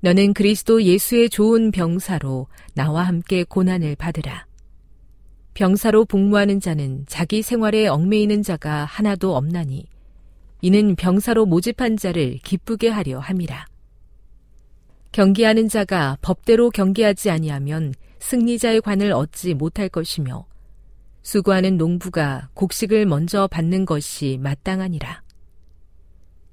너는 0.00 0.34
그리스도 0.34 0.82
예수의 0.82 1.30
좋은 1.30 1.70
병사로 1.70 2.48
나와 2.74 3.04
함께 3.04 3.44
고난을 3.44 3.96
받으라. 3.96 4.46
병사로 5.54 6.06
복무하는 6.06 6.60
자는 6.60 7.04
자기 7.06 7.42
생활에 7.42 7.86
얽매이는 7.86 8.42
자가 8.42 8.84
하나도 8.84 9.36
없나니 9.36 9.86
이는 10.60 10.96
병사로 10.96 11.46
모집한 11.46 11.96
자를 11.96 12.38
기쁘게 12.38 12.88
하려 12.88 13.18
함이라. 13.18 13.66
경계하는 15.12 15.68
자가 15.68 16.18
법대로 16.22 16.70
경계하지 16.70 17.30
아니하면 17.30 17.92
승리자의 18.18 18.80
관을 18.80 19.12
얻지 19.12 19.54
못할 19.54 19.88
것이며 19.88 20.46
수고하는 21.22 21.76
농부가 21.76 22.48
곡식을 22.54 23.06
먼저 23.06 23.46
받는 23.46 23.84
것이 23.84 24.38
마땅하니라. 24.40 25.21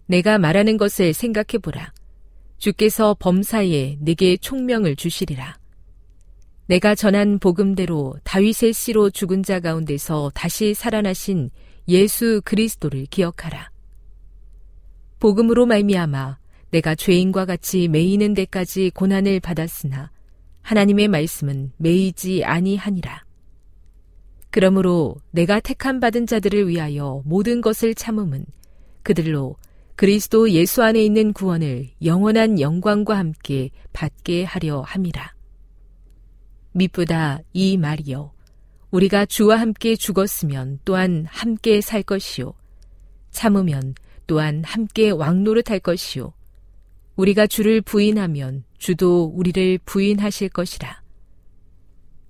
내가 0.10 0.40
말하는 0.40 0.78
것을 0.78 1.14
생각해 1.14 1.60
보라. 1.62 1.94
주께서 2.58 3.16
범사에 3.20 3.98
내게 4.02 4.38
총명을 4.38 4.96
주시리라. 4.96 5.60
내가 6.66 6.96
전한 6.96 7.38
복음대로 7.38 8.16
다윗의 8.24 8.74
씨로 8.74 9.12
죽은 9.12 9.44
자 9.44 9.60
가운데서 9.60 10.32
다시 10.34 10.74
살아나신 10.74 11.52
예수 11.88 12.42
그리스도를 12.44 13.06
기억하라. 13.06 13.70
복음으로 15.20 15.68
말미암아 15.68 16.40
내가 16.72 16.96
죄인과 16.96 17.46
같이 17.46 17.88
매이는 17.88 18.34
데까지 18.34 18.90
고난을 18.96 19.40
받았으나 19.42 20.10
하나님의 20.64 21.08
말씀은 21.08 21.74
매이지 21.78 22.44
아니하니라. 22.46 23.26
그러므로 24.50 25.18
내가 25.30 25.60
택함 25.60 26.00
받은 26.00 26.26
자들을 26.26 26.68
위하여 26.68 27.22
모든 27.26 27.62
것을 27.62 27.94
참음은 27.94 28.46
그들로 29.04 29.56
그리스도 30.00 30.50
예수 30.52 30.82
안에 30.82 31.04
있는 31.04 31.34
구원을 31.34 31.90
영원한 32.06 32.62
영광과 32.62 33.18
함께 33.18 33.70
받게 33.92 34.46
하려 34.46 34.80
함이라. 34.80 35.34
미쁘다 36.72 37.42
이 37.52 37.76
말이요. 37.76 38.32
우리가 38.92 39.26
주와 39.26 39.60
함께 39.60 39.98
죽었으면 39.98 40.80
또한 40.86 41.26
함께 41.28 41.82
살 41.82 42.02
것이요. 42.02 42.54
참으면 43.32 43.94
또한 44.26 44.64
함께 44.64 45.10
왕노릇할 45.10 45.82
것이요. 45.82 46.32
우리가 47.18 47.46
주를 47.46 47.82
부인하면 47.82 48.64
주도 48.78 49.26
우리를 49.26 49.80
부인하실 49.80 50.48
것이라. 50.48 51.04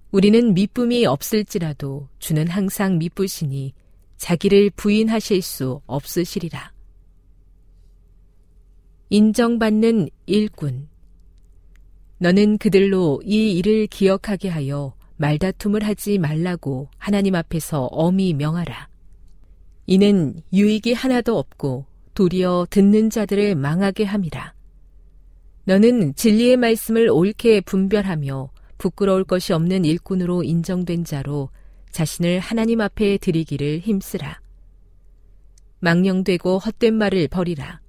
우리는 0.10 0.56
미쁨이 0.56 1.06
없을지라도 1.06 2.10
주는 2.18 2.48
항상 2.48 2.98
미쁘시니 2.98 3.74
자기를 4.18 4.72
부인하실 4.72 5.44
수 5.44 5.84
없으시리라. 5.86 6.79
인정받는 9.12 10.08
일꾼. 10.28 10.88
너는 12.20 12.60
그들로 12.60 13.20
이 13.26 13.58
일을 13.58 13.88
기억하게 13.88 14.50
하여 14.50 14.94
말다툼을 15.18 15.84
하지 15.84 16.20
말라고 16.20 16.90
하나님 17.00 17.34
앞에서 17.34 17.86
엄히 17.86 18.36
명하라. 18.36 18.88
이는 19.88 20.44
유익이 20.54 20.94
하나도 20.94 21.40
없고 21.40 21.88
도리어 22.14 22.68
듣는 22.70 23.10
자들을 23.10 23.56
망하게 23.56 24.04
함이라. 24.04 24.54
너는 25.64 26.14
진리의 26.14 26.58
말씀을 26.58 27.10
옳게 27.10 27.62
분별하며 27.62 28.52
부끄러울 28.78 29.24
것이 29.24 29.54
없는 29.54 29.86
일꾼으로 29.86 30.44
인정된 30.44 31.04
자로 31.04 31.50
자신을 31.90 32.38
하나님 32.38 32.80
앞에 32.80 33.18
드리기를 33.18 33.80
힘쓰라. 33.80 34.40
망령되고 35.80 36.60
헛된 36.60 36.94
말을 36.94 37.28
버리라. 37.28 37.82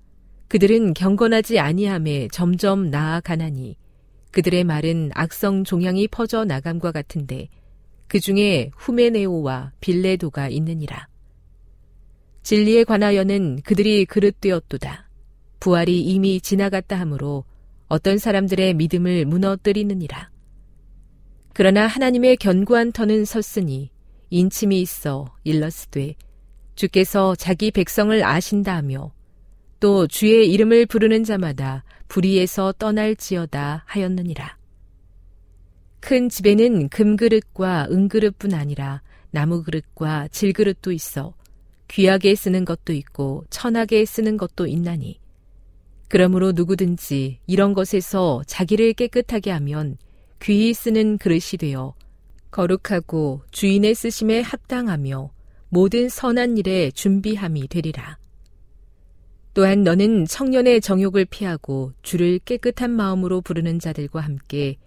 그들은 0.50 0.94
경건하지 0.94 1.60
아니함에 1.60 2.26
점점 2.32 2.90
나아가나니 2.90 3.76
그들의 4.32 4.64
말은 4.64 5.12
악성 5.14 5.62
종양이 5.62 6.08
퍼져 6.08 6.44
나감과 6.44 6.90
같은데 6.90 7.48
그 8.08 8.18
중에 8.18 8.72
후메네오와 8.76 9.70
빌레도가 9.78 10.48
있느니라. 10.48 11.06
진리에 12.42 12.82
관하여는 12.82 13.60
그들이 13.62 14.04
그릇되었도다. 14.06 15.08
부활이 15.60 16.00
이미 16.00 16.40
지나갔다 16.40 16.98
하므로 16.98 17.44
어떤 17.86 18.18
사람들의 18.18 18.74
믿음을 18.74 19.26
무너뜨리느니라. 19.26 20.30
그러나 21.52 21.86
하나님의 21.86 22.38
견고한 22.38 22.90
터는 22.90 23.24
섰으니 23.24 23.92
인침이 24.30 24.80
있어 24.80 25.32
일러스되 25.44 26.16
주께서 26.74 27.36
자기 27.36 27.70
백성을 27.70 28.24
아신다 28.24 28.74
하며 28.74 29.12
또 29.80 30.06
주의 30.06 30.52
이름을 30.52 30.86
부르는 30.86 31.24
자마다 31.24 31.84
불의에서 32.08 32.72
떠날지어다 32.78 33.84
하였느니라. 33.86 34.58
큰 36.00 36.28
집에는 36.28 36.88
금그릇과 36.88 37.88
은그릇뿐 37.90 38.54
아니라 38.54 39.02
나무그릇과 39.30 40.28
질그릇도 40.28 40.92
있어 40.92 41.34
귀하게 41.88 42.34
쓰는 42.34 42.64
것도 42.64 42.92
있고 42.92 43.44
천하게 43.50 44.04
쓰는 44.04 44.36
것도 44.36 44.66
있나니 44.66 45.18
그러므로 46.08 46.52
누구든지 46.52 47.38
이런 47.46 47.74
것에서 47.74 48.42
자기를 48.46 48.94
깨끗하게 48.94 49.50
하면 49.52 49.96
귀히 50.42 50.74
쓰는 50.74 51.18
그릇이 51.18 51.58
되어 51.58 51.94
거룩하고 52.50 53.42
주인의 53.50 53.94
쓰심에 53.94 54.40
합당하며 54.40 55.30
모든 55.68 56.08
선한 56.08 56.58
일에 56.58 56.90
준비함이 56.90 57.68
되리라. 57.68 58.19
또한 59.60 59.82
너는 59.82 60.24
청년의 60.24 60.80
정욕을 60.80 61.26
피하고 61.26 61.92
주를 62.00 62.38
깨끗한 62.38 62.90
마음으로 62.92 63.42
부르는 63.42 63.78
자들과 63.78 64.20
함께 64.20 64.78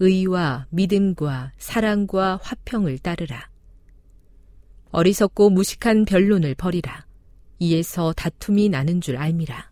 의와 0.00 0.66
믿음과 0.68 1.52
사랑과 1.56 2.38
화평을 2.42 2.98
따르라. 2.98 3.48
어리석고 4.90 5.48
무식한 5.48 6.04
변론을 6.04 6.56
버리라. 6.56 7.06
이에서 7.58 8.12
다툼이 8.12 8.68
나는 8.68 9.00
줄 9.00 9.16
알미라. 9.16 9.70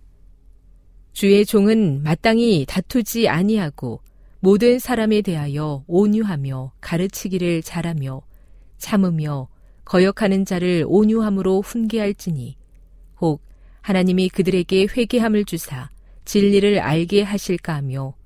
주의 1.13 1.45
종은 1.45 2.03
마땅히 2.03 2.65
다투지 2.67 3.29
아니하고 3.29 4.01
모든 4.41 4.79
사람에 4.79 5.21
대하여 5.21 5.85
온유하며 5.87 6.73
가르치기를 6.81 7.61
잘하며 7.61 8.23
참으며 8.79 9.49
거역하는 9.85 10.47
자를 10.47 10.87
온유함으로 10.89 11.61
훈계할지니 11.61 12.57
혹 13.21 13.46
하나님이 13.87 14.31
그들에게 14.31 14.89
회개함을 14.97 15.45
주사 15.45 15.91
진리를 16.25 16.81
알게 16.81 17.23
하실까 17.23 17.77
하며 17.77 18.17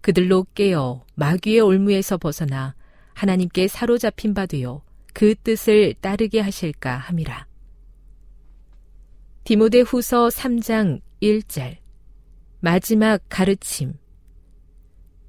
그들로 0.00 0.44
깨어 0.52 1.06
마귀의 1.14 1.60
올무에서 1.60 2.18
벗어나 2.18 2.74
하나님께 3.14 3.68
사로잡힌 3.68 4.34
바 4.34 4.46
되어 4.46 4.82
그 5.14 5.36
뜻을 5.36 5.94
따르게 6.00 6.40
하실까 6.40 6.96
함이라. 6.96 7.46
디모데 9.44 9.82
후서 9.82 10.26
3장 10.26 11.00
1절 11.22 11.76
마지막 12.58 13.22
가르침 13.28 13.94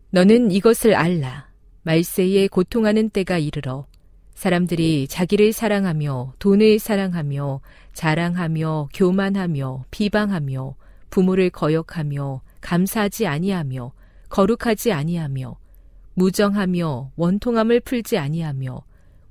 너는 0.09 0.49
이것을 0.49 0.95
알라. 0.95 1.51
말세에 1.84 2.47
고통하는 2.47 3.11
때가 3.11 3.38
이르러 3.38 3.86
사람들이 4.38 5.07
자기를 5.07 5.51
사랑하며 5.51 6.33
돈을 6.38 6.77
사랑하며 6.77 7.59
자랑하며 7.93 8.89
교만하며 8.93 9.85
비방하며 9.89 10.75
부모를 11.09 11.49
거역하며 11.49 12.41
감사하지 12.61 13.25
아니하며 13.25 13.93
거룩하지 14.29 14.93
아니하며 14.93 15.57
무정하며 16.13 17.11
원통함을 17.15 17.79
풀지 17.79 18.19
아니하며 18.19 18.83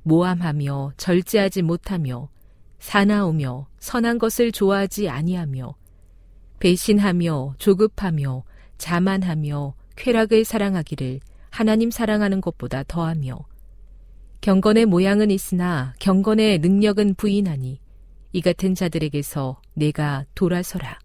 모함하며 0.03 0.93
절제하지 0.97 1.63
못하며 1.63 2.29
사나우며 2.81 3.69
선한 3.79 4.19
것을 4.19 4.51
좋아하지 4.51 5.09
아니하며 5.09 5.73
배신하며 6.59 7.55
조급하며 7.59 8.43
자만하며 8.79 9.75
쾌락을 9.95 10.45
사랑하기를 10.45 11.21
하나님 11.51 11.93
사랑하는 11.93 12.41
것보다 12.41 12.83
더하며 12.83 13.39
경건의 14.41 14.87
모양은 14.87 15.31
있으나 15.31 15.95
경건의 15.99 16.59
능력은 16.59 17.15
부인하니 17.15 17.81
이 18.33 18.41
같은 18.41 18.75
자들에게서 18.75 19.61
내가 19.75 20.25
돌아서라. 20.35 20.99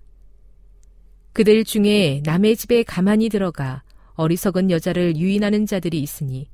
그들 1.34 1.64
중에 1.64 2.22
남의 2.26 2.56
집에 2.58 2.84
가만히 2.84 3.30
들어가 3.30 3.84
어리석은 4.16 4.70
여자를 4.70 5.16
유인하는 5.16 5.66
자들이 5.66 6.00
있으니 6.00 6.50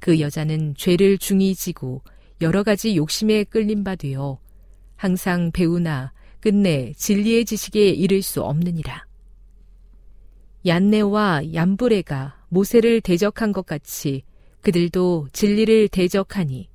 그 0.00 0.20
여자는 0.20 0.74
죄를 0.76 1.18
중히 1.18 1.54
지고 1.54 2.02
여러 2.40 2.62
가지 2.62 2.96
욕심에 2.96 3.44
끌림 3.44 3.84
바 3.84 3.96
되어 3.96 4.38
항상 4.96 5.50
배우나 5.52 6.12
끝내 6.40 6.92
진리의 6.94 7.44
지식에 7.44 7.90
이를 7.90 8.22
수 8.22 8.42
없느니라. 8.42 9.04
얀네와 10.66 11.54
얀브레가 11.54 12.44
모세를 12.48 13.00
대적한 13.00 13.52
것 13.52 13.66
같이 13.66 14.22
그들도 14.62 15.28
진리를 15.32 15.88
대적하니 15.88 16.68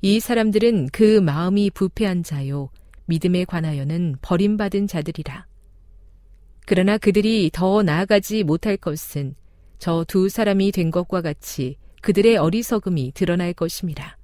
이 0.00 0.20
사람들은 0.20 0.88
그 0.92 1.20
마음이 1.20 1.70
부패한 1.70 2.22
자요 2.22 2.70
믿음에 3.06 3.44
관하여는 3.44 4.16
버림받은 4.22 4.86
자들이라. 4.86 5.46
그러나 6.66 6.98
그들이 6.98 7.50
더 7.52 7.82
나아가지 7.82 8.44
못할 8.44 8.76
것은 8.76 9.34
저 9.78 10.04
두 10.06 10.28
사람이 10.28 10.72
된 10.72 10.90
것과 10.90 11.22
같이 11.22 11.76
그들의 12.02 12.36
어리석음이 12.36 13.12
드러날 13.14 13.52
것입니다. 13.52 14.18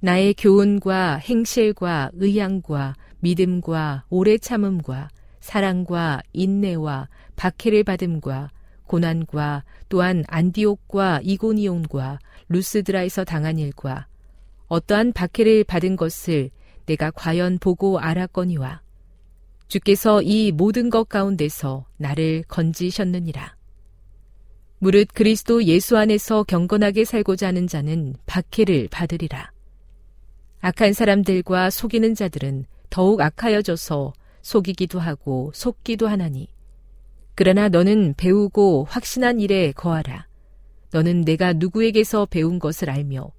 나의 0.00 0.34
교훈과 0.34 1.16
행실과 1.16 2.10
의향과 2.14 2.94
믿음과 3.20 4.04
오래 4.08 4.38
참음과 4.38 5.10
사랑과 5.40 6.22
인내와 6.32 7.08
박해를 7.36 7.84
받음과 7.84 8.50
고난과 8.90 9.62
또한 9.88 10.24
안디옥과 10.26 11.20
이고니온과 11.22 12.18
루스드라에서 12.48 13.22
당한 13.22 13.56
일과 13.60 14.08
어떠한 14.66 15.12
박해를 15.12 15.62
받은 15.62 15.94
것을 15.94 16.50
내가 16.86 17.12
과연 17.12 17.58
보고 17.60 18.00
알았거니와 18.00 18.82
주께서 19.68 20.22
이 20.22 20.50
모든 20.50 20.90
것 20.90 21.08
가운데서 21.08 21.86
나를 21.98 22.42
건지셨느니라. 22.48 23.54
무릇 24.80 25.06
그리스도 25.14 25.62
예수 25.64 25.96
안에서 25.96 26.42
경건하게 26.42 27.04
살고자 27.04 27.48
하는 27.48 27.68
자는 27.68 28.16
박해를 28.26 28.88
받으리라. 28.90 29.52
악한 30.62 30.94
사람들과 30.94 31.70
속이는 31.70 32.16
자들은 32.16 32.64
더욱 32.88 33.20
악하여져서 33.20 34.14
속이기도 34.42 34.98
하고 34.98 35.52
속기도 35.54 36.08
하나니. 36.08 36.48
그러나 37.40 37.70
너는 37.70 38.12
배우고 38.18 38.84
확신한 38.90 39.40
일에 39.40 39.72
거하라. 39.72 40.26
너는 40.92 41.22
내가 41.22 41.54
누구에게서 41.54 42.26
배운 42.26 42.58
것을 42.58 42.90
알며 42.90 43.32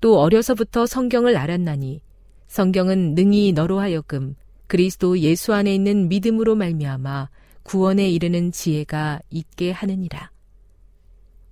또 0.00 0.18
어려서부터 0.18 0.86
성경을 0.86 1.36
알았나니 1.36 2.02
성경은 2.48 3.14
능히 3.14 3.52
너로 3.52 3.78
하여금 3.78 4.34
그리스도 4.66 5.20
예수 5.20 5.54
안에 5.54 5.72
있는 5.72 6.08
믿음으로 6.08 6.56
말미암아 6.56 7.28
구원에 7.62 8.10
이르는 8.10 8.50
지혜가 8.50 9.20
있게 9.30 9.70
하느니라. 9.70 10.32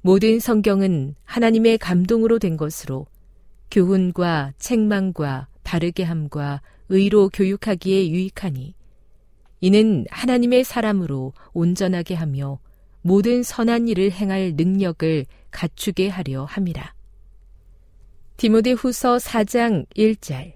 모든 0.00 0.40
성경은 0.40 1.14
하나님의 1.22 1.78
감동으로 1.78 2.40
된 2.40 2.56
것으로 2.56 3.06
교훈과 3.70 4.54
책망과 4.58 5.46
바르게 5.62 6.02
함과 6.02 6.62
의로 6.88 7.28
교육하기에 7.28 8.08
유익하니 8.08 8.74
이는 9.60 10.04
하나님의 10.10 10.64
사람으로 10.64 11.32
온전하게 11.52 12.14
하며 12.14 12.58
모든 13.02 13.42
선한 13.42 13.88
일을 13.88 14.10
행할 14.10 14.54
능력을 14.56 15.26
갖추게 15.50 16.08
하려 16.08 16.44
함이라. 16.44 16.94
디모데 18.36 18.72
후서 18.72 19.16
4장 19.16 19.86
1절 19.96 20.52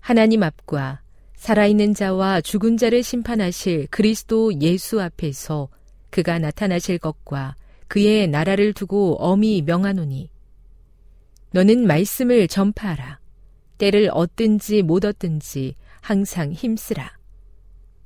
하나님 0.00 0.42
앞과 0.42 1.00
살아있는 1.34 1.94
자와 1.94 2.40
죽은 2.40 2.76
자를 2.76 3.02
심판하실 3.02 3.88
그리스도 3.90 4.60
예수 4.60 5.00
앞에서 5.00 5.68
그가 6.10 6.38
나타나실 6.38 6.98
것과 6.98 7.56
그의 7.88 8.28
나라를 8.28 8.72
두고 8.72 9.16
엄히 9.18 9.62
명하노니 9.62 10.30
너는 11.50 11.86
말씀을 11.86 12.46
전파하라. 12.46 13.18
때를 13.78 14.10
얻든지 14.12 14.82
못 14.82 15.04
얻든지 15.04 15.74
항상 16.00 16.52
힘쓰라. 16.52 17.17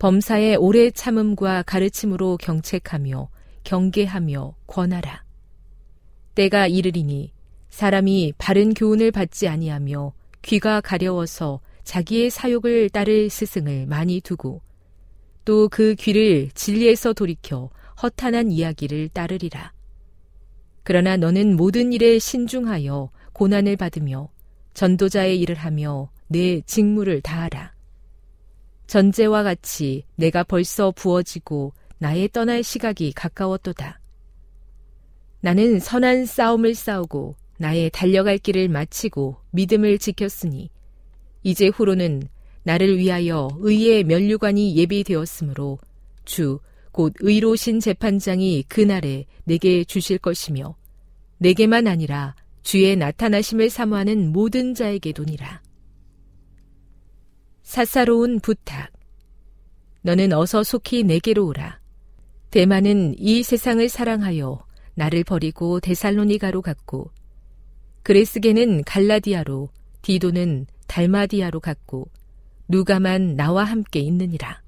범사의 0.02 0.56
오래 0.56 0.90
참음과 0.90 1.62
가르침으로 1.62 2.36
경책하며 2.38 3.28
경계하며 3.62 4.56
권하라. 4.66 5.22
때가 6.34 6.66
이르리니 6.66 7.30
사람이 7.70 8.32
바른 8.36 8.74
교훈을 8.74 9.12
받지 9.12 9.46
아니하며 9.46 10.12
귀가 10.42 10.80
가려워서 10.80 11.60
자기의 11.84 12.30
사욕을 12.30 12.90
따를 12.90 13.30
스승을 13.30 13.86
많이 13.86 14.20
두고 14.20 14.60
또 15.44 15.68
그 15.68 15.94
귀를 15.94 16.50
진리에서 16.52 17.12
돌이켜 17.12 17.70
허탄한 18.02 18.50
이야기를 18.50 19.10
따르리라. 19.10 19.72
그러나 20.82 21.16
너는 21.16 21.54
모든 21.54 21.92
일에 21.92 22.18
신중하여 22.18 23.08
고난을 23.34 23.76
받으며 23.76 24.30
전도자의 24.74 25.38
일을 25.42 25.54
하며 25.54 26.10
내 26.26 26.60
직무를 26.62 27.20
다하라. 27.20 27.72
전제와 28.86 29.42
같이 29.42 30.04
내가 30.16 30.42
벌써 30.44 30.90
부어지고 30.90 31.72
나의 31.98 32.28
떠날 32.28 32.62
시각이 32.62 33.12
가까웠도다. 33.12 34.00
나는 35.40 35.80
선한 35.80 36.26
싸움을 36.26 36.74
싸우고 36.74 37.36
나의 37.58 37.90
달려갈 37.90 38.38
길을 38.38 38.68
마치고 38.68 39.36
믿음을 39.50 39.98
지켰으니 39.98 40.70
이제 41.42 41.68
후로는 41.68 42.22
나를 42.64 42.98
위하여 42.98 43.48
의의 43.60 44.04
면류관이 44.04 44.76
예비되었으므로 44.76 45.78
주 46.24 46.60
곧 46.92 47.14
의로우신 47.20 47.80
재판장이 47.80 48.64
그날에 48.68 49.24
내게 49.44 49.82
주실 49.82 50.18
것이며 50.18 50.76
내게만 51.38 51.86
아니라 51.86 52.36
주의 52.62 52.94
나타나심을 52.94 53.70
사모하는 53.70 54.30
모든 54.30 54.74
자에게도니라. 54.74 55.62
사사로운 57.62 58.40
부탁. 58.40 58.90
너는 60.02 60.32
어서 60.32 60.62
속히 60.62 61.04
내게로 61.04 61.46
오라. 61.46 61.80
대만은 62.50 63.14
이 63.18 63.42
세상을 63.42 63.88
사랑하여 63.88 64.64
나를 64.94 65.24
버리고 65.24 65.80
데살로니가로 65.80 66.60
갔고 66.60 67.10
그레스게는 68.02 68.84
갈라디아로 68.84 69.70
디도는 70.02 70.66
달마디아로 70.86 71.60
갔고 71.60 72.10
누가만 72.68 73.36
나와 73.36 73.64
함께 73.64 74.00
있느니라. 74.00 74.60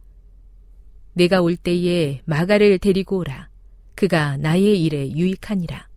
내가 1.13 1.43
올 1.43 1.57
때에 1.57 2.23
마가를 2.25 2.79
데리고 2.79 3.19
오라. 3.19 3.49
그가 3.95 4.37
나의 4.37 4.83
일에 4.83 5.11
유익하니라. 5.11 5.89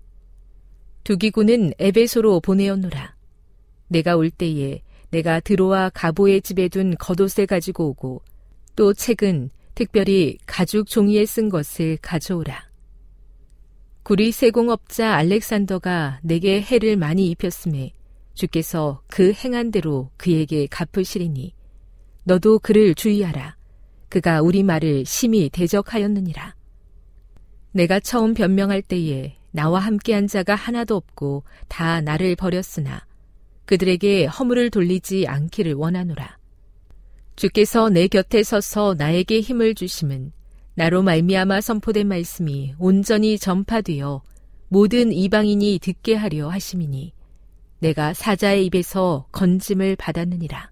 두기군은 1.04 1.74
에베소로 1.80 2.42
보내었노라. 2.42 3.16
내가 3.88 4.16
올 4.16 4.30
때에 4.30 4.82
내가 5.10 5.40
드로와 5.40 5.90
가보의 5.94 6.42
집에 6.42 6.68
둔 6.68 6.96
겉옷을 6.98 7.48
가지고 7.48 7.90
오고 7.90 8.22
또 8.76 8.94
책은 8.94 9.50
특별히 9.76 10.38
가죽 10.46 10.88
종이에 10.88 11.26
쓴 11.26 11.50
것을 11.50 11.98
가져오라. 12.02 12.68
구리 14.04 14.32
세공업자 14.32 15.14
알렉산더가 15.16 16.20
내게 16.24 16.62
해를 16.62 16.98
많이 16.98 17.30
입혔음에 17.30 17.94
주께서 18.34 19.02
그 19.08 19.34
행한 19.34 19.72
대로 19.72 20.12
그에게 20.18 20.68
갚으시리니 20.68 21.54
너도 22.24 22.60
그를 22.60 22.94
주의하라. 22.94 23.58
그가 24.10 24.42
우리 24.42 24.64
말을 24.64 25.06
심히 25.06 25.50
대적하였느니라. 25.50 26.56
내가 27.72 28.00
처음 28.00 28.34
변명할 28.34 28.82
때에 28.82 29.38
나와 29.52 29.80
함께한 29.80 30.28
자가 30.28 30.56
하나도 30.56 30.96
없고 30.96 31.44
다 31.68 32.02
나를 32.02 32.36
버렸으나 32.36 33.07
그들에게 33.68 34.26
허물을 34.26 34.72
돌리지 34.72 35.28
않기를 35.28 35.74
원하노라. 35.74 36.38
주께서 37.36 37.90
내 37.90 38.08
곁에 38.08 38.42
서서 38.42 38.96
나에게 38.98 39.42
힘을 39.42 39.76
주심은 39.76 40.32
나로 40.74 41.04
말미암아 41.04 41.62
선포된 41.62 42.08
말씀이 42.08 42.74
온전히 42.80 43.38
전파되어 43.38 44.24
모든 44.70 45.12
이방인이 45.12 45.80
듣게 45.80 46.16
하려 46.16 46.50
하심이니 46.50 47.14
내가 47.80 48.14
사자의 48.14 48.66
입에서 48.66 49.28
건짐을 49.34 49.98
받았느니라. 49.98 50.72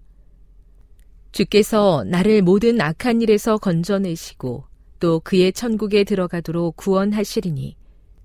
주께서 1.32 2.02
나를 2.06 2.40
모든 2.42 2.80
악한 2.80 3.20
일에서 3.20 3.58
건져내시고 3.58 4.64
또 5.00 5.20
그의 5.20 5.52
천국에 5.52 6.04
들어가도록 6.04 6.76
구원하시리니 6.76 7.76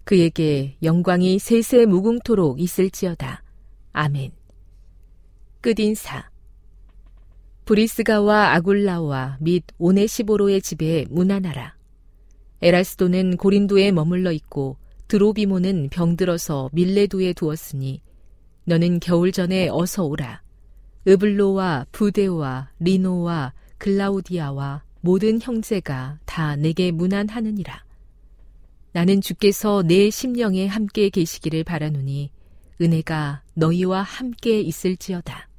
그에게 0.06 0.78
영광이 0.82 1.40
세세 1.40 1.86
무궁토록 1.86 2.62
있을지어다. 2.62 3.44
아멘. 3.92 4.41
끝인사. 5.62 6.32
브리스가와 7.66 8.54
아굴라와 8.54 9.38
및 9.40 9.64
오네시보로의 9.78 10.62
집에 10.62 11.06
문안하라. 11.10 11.76
에라스도는 12.64 13.38
고린도에 13.38 13.92
머물러 13.92 14.32
있고 14.32 14.78
드로비모는 15.08 15.90
병들어서 15.90 16.72
밀레도에 16.74 17.34
두었으니 17.34 18.02
너는 18.66 19.00
겨울 19.00 19.32
전에 19.32 19.70
어서 19.70 20.04
오라. 20.04 20.42
으블로와 21.08 21.86
부데와 21.92 22.72
리노와 22.80 23.54
글라우디아와 23.78 24.84
모든 25.02 25.40
형제가 25.40 26.20
다 26.26 26.56
내게 26.56 26.92
문안하느니라. 26.92 27.84
나는 28.94 29.22
주께서 29.22 29.84
내 29.84 30.10
심령에 30.10 30.66
함께 30.66 31.10
계시기를 31.10 31.64
바라노니 31.64 32.32
은혜가 32.82 33.44
너희와 33.54 34.02
함께 34.02 34.60
있을지어다. 34.60 35.51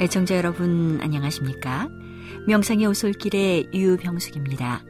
애청자 0.00 0.36
여러분 0.36 0.98
안녕하십니까? 1.00 1.88
명상의 2.48 2.86
오솔길의 2.86 3.68
유병숙입니다. 3.72 4.84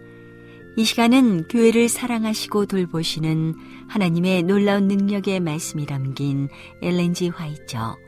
이 0.77 0.85
시간은 0.85 1.49
교회를 1.49 1.91
사랑하시고 1.91 2.67
돌보시는 2.67 3.55
하나님의 3.89 4.45
놀라운 4.45 4.89
능력의 4.89 5.41
말씀이 5.41 5.85
담긴 5.85 6.49
엘렌지 6.81 7.29
화이처 7.29 7.99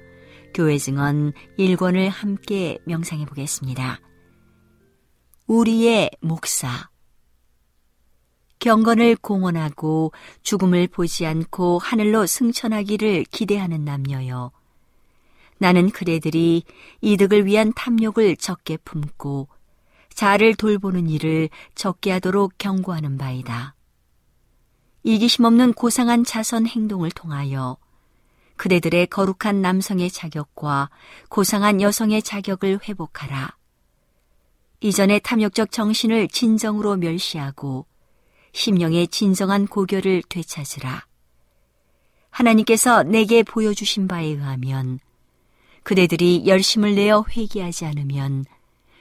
교회 0.54 0.78
증언 0.78 1.32
1권을 1.58 2.08
함께 2.08 2.78
명상해 2.84 3.24
보겠습니다. 3.26 4.00
우리의 5.46 6.10
목사 6.20 6.90
경건을 8.58 9.16
공언하고 9.16 10.12
죽음을 10.42 10.86
보지 10.86 11.26
않고 11.26 11.80
하늘로 11.80 12.26
승천하기를 12.26 13.24
기대하는 13.24 13.84
남녀여. 13.84 14.52
나는 15.58 15.90
그대들이 15.90 16.62
이득을 17.00 17.46
위한 17.46 17.72
탐욕을 17.74 18.36
적게 18.36 18.76
품고 18.78 19.48
자를 20.14 20.54
돌보는 20.54 21.08
일을 21.08 21.48
적게 21.74 22.12
하도록 22.12 22.52
경고하는 22.58 23.18
바이다. 23.18 23.74
이기심 25.02 25.44
없는 25.44 25.72
고상한 25.72 26.24
자선 26.24 26.66
행동을 26.66 27.10
통하여 27.10 27.76
그대들의 28.62 29.08
거룩한 29.08 29.60
남성의 29.60 30.12
자격과 30.12 30.88
고상한 31.28 31.80
여성의 31.80 32.22
자격을 32.22 32.78
회복하라. 32.86 33.56
이전의 34.78 35.18
탐욕적 35.24 35.72
정신을 35.72 36.28
진정으로 36.28 36.94
멸시하고 36.94 37.86
심령의 38.52 39.08
진정한 39.08 39.66
고결을 39.66 40.22
되찾으라. 40.28 41.04
하나님께서 42.30 43.02
내게 43.02 43.42
보여주신 43.42 44.06
바에 44.06 44.26
의하면 44.26 45.00
그대들이 45.82 46.44
열심을 46.46 46.94
내어 46.94 47.24
회개하지 47.28 47.84
않으면 47.86 48.44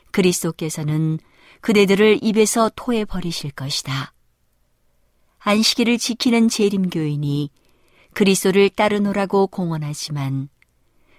그리스도께서는 0.10 1.20
그대들을 1.62 2.18
입에서 2.24 2.72
토해 2.76 3.06
버리실 3.06 3.52
것이다. 3.52 4.12
안식일을 5.38 6.00
지키는 6.00 6.50
재림교인이 6.50 7.52
그리스도를 8.14 8.70
따르노라고 8.70 9.48
공언하지만 9.48 10.50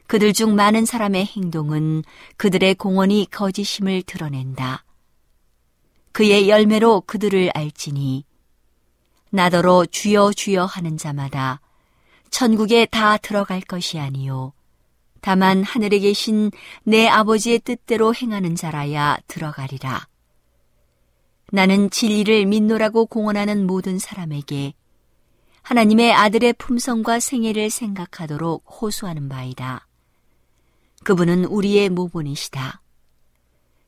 그들 0.07 0.33
중 0.33 0.55
많은 0.55 0.85
사람의 0.85 1.27
행동은 1.27 2.05
그들의 2.37 2.75
공언이 2.75 3.29
거짓임을 3.31 4.03
드러낸다. 4.03 4.85
그의 6.13 6.49
열매로 6.51 7.03
그들을 7.03 7.51
알지니 7.55 8.25
나더러 9.31 9.87
주여 9.87 10.33
주여 10.33 10.67
하는 10.67 10.99
자마다 10.99 11.61
천국에 12.29 12.85
다 12.85 13.17
들어갈 13.17 13.63
것이 13.63 13.99
아니요 13.99 14.53
다만 15.23 15.63
하늘에 15.63 16.01
계신 16.01 16.51
내 16.83 17.09
아버지의 17.09 17.61
뜻대로 17.61 18.13
행하는 18.15 18.57
자라야 18.57 19.19
들어가리라. 19.29 20.07
나는 21.53 21.91
진리를 21.91 22.47
믿노라고 22.47 23.07
공언하는 23.07 23.67
모든 23.67 23.99
사람에게 23.99 24.75
하나님의 25.73 26.13
아들의 26.13 26.53
품성과 26.59 27.19
생애를 27.19 27.71
생각하도록 27.71 28.63
호소하는 28.69 29.31
바이다. 29.31 29.89
그분은 31.03 31.47
우리의 31.47 31.89
모본이시다. 31.89 32.83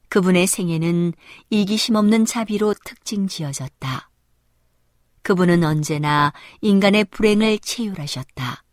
그분의 0.09 0.47
생애는 0.47 1.13
이기심 1.51 1.97
없는 1.97 2.25
자비로 2.25 2.75
특징 2.87 3.27
지어졌다. 3.29 4.09
그분은 5.23 5.63
언제나 5.63 6.33
인간의 6.63 7.05
불행을 7.05 7.59
체휼하셨다. 7.59 8.65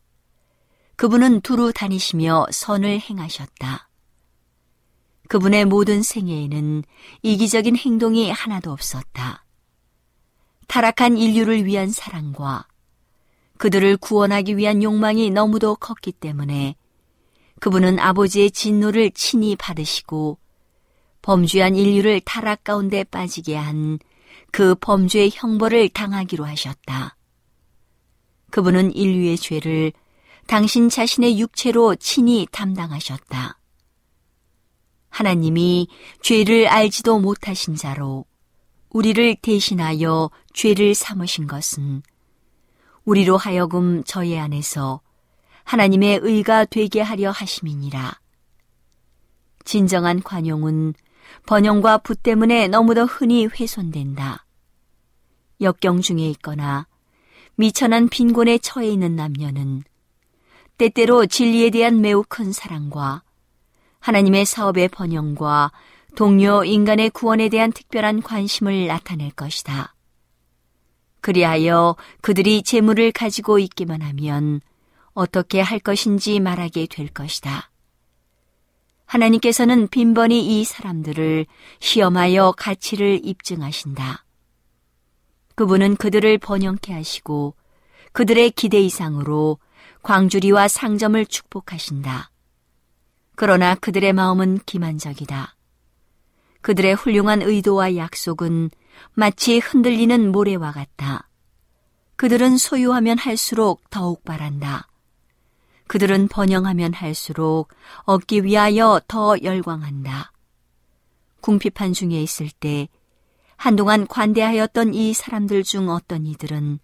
그분은 0.96 1.42
두루 1.42 1.74
다니시며 1.74 2.46
선을 2.50 3.02
행하셨다. 3.02 3.90
그분의 5.28 5.66
모든 5.66 6.02
생애에는 6.02 6.84
이기적인 7.24 7.76
행동이 7.76 8.32
하나도 8.32 8.72
없었다. 8.72 9.44
타락한 10.68 11.18
인류를 11.18 11.66
위한 11.66 11.92
사랑과 11.92 12.71
그들을 13.62 13.98
구원하기 13.98 14.58
위한 14.58 14.82
욕망이 14.82 15.30
너무도 15.30 15.76
컸기 15.76 16.12
때문에 16.12 16.76
그분은 17.60 18.00
아버지의 18.00 18.50
진노를 18.52 19.12
친히 19.12 19.56
받으시고 19.56 20.40
범죄한 21.22 21.76
인류를 21.76 22.22
타락 22.22 22.64
가운데 22.64 23.04
빠지게 23.04 23.56
한 23.56 24.00
그 24.52 24.76
범죄의 24.76 25.32
형벌을 25.34 25.90
당하기로 25.90 26.46
하셨다. 26.46 27.16
그분은 28.52 28.94
인류의 28.94 29.38
죄를 29.38 29.94
당신 30.46 30.90
자신의 30.90 31.40
육체로 31.40 31.96
친히 31.96 32.46
담당하셨다. 32.52 33.58
하나님이 35.10 35.88
죄를 36.22 36.68
알지도 36.68 37.20
못하신 37.20 37.76
자로 37.76 38.26
우리를 38.90 39.38
대신하여 39.42 40.30
죄를 40.54 40.94
삼으신 40.96 41.48
것은 41.48 42.04
우리로 43.12 43.36
하여금 43.36 44.06
저의 44.06 44.40
안에서 44.40 45.02
하나님의 45.66 46.22
의가 46.24 46.64
되게 46.64 47.02
하려 47.02 47.32
하심이니라. 47.32 48.18
진정한 49.66 50.24
관용은 50.24 50.94
번영과 51.46 51.98
부 51.98 52.16
때문에 52.16 52.70
너무도 52.70 53.06
흔히 53.06 53.48
훼손된다. 53.48 54.46
역경 55.60 56.00
중에 56.00 56.30
있거나 56.30 56.88
미천한 57.56 58.08
빈곤에 58.08 58.60
처해 58.60 58.88
있는 58.88 59.18
남녀는 59.18 59.84
때때로 60.78 61.26
진리에 61.26 61.70
대한 61.70 62.00
매우 62.00 62.24
큰 62.26 62.54
사랑과 62.54 63.24
하나님의 64.00 64.46
사업의 64.46 64.88
번영과 64.88 65.74
동료 66.16 66.64
인간의 66.64 67.10
구원에 67.10 67.50
대한 67.50 67.74
특별한 67.74 68.22
관심을 68.22 68.88
나타낼 68.88 69.32
것이다. 69.32 69.96
그리하여 71.22 71.96
그들이 72.22 72.64
재물을 72.64 73.12
가지고 73.12 73.60
있기만 73.60 74.02
하면 74.02 74.62
어떻게 75.14 75.62
할 75.62 75.80
것인지 75.80 76.40
말하게 76.40 76.88
될 76.88 77.08
것이다. 77.08 77.70
하나님께서는 79.06 79.88
빈번히 79.90 80.62
이 80.62 80.64
사람들을 80.64 81.46
시험하여 81.80 82.54
가치를 82.58 83.22
입증하신다. 83.24 84.26
그분은 85.56 85.98
그들을 85.98 86.38
번영케 86.38 86.94
하시고 86.94 87.56
그들의 88.14 88.52
기대 88.52 88.80
이상으로 88.80 89.60
광주리와 90.02 90.68
상점을 90.68 91.24
축복하신다. 91.26 92.32
그러나 93.36 93.76
그들의 93.76 94.14
마음은 94.14 94.60
기만적이다. 94.66 95.56
그들의 96.62 96.94
훌륭한 96.94 97.42
의도와 97.42 97.96
약속은 97.96 98.70
마치 99.14 99.60
흔들리는 99.60 100.32
모래와 100.32 100.72
같다. 100.72 101.28
그들은 102.16 102.58
소유하면 102.58 103.18
할수록 103.18 103.90
더욱 103.90 104.24
바란다. 104.24 104.88
그들은 105.88 106.28
번영하면 106.28 106.94
할수록 106.94 107.70
얻기 108.04 108.44
위하여 108.44 109.02
더 109.08 109.36
열광한다. 109.42 110.32
궁핍한 111.42 111.94
중에 111.94 112.22
있을 112.22 112.50
때 112.50 112.88
한동안 113.58 114.08
관대하였던 114.08 114.94
이 114.94 115.14
사람들 115.14 115.64
중 115.64 115.90
어떤 115.90 116.26
이들은 116.26 116.80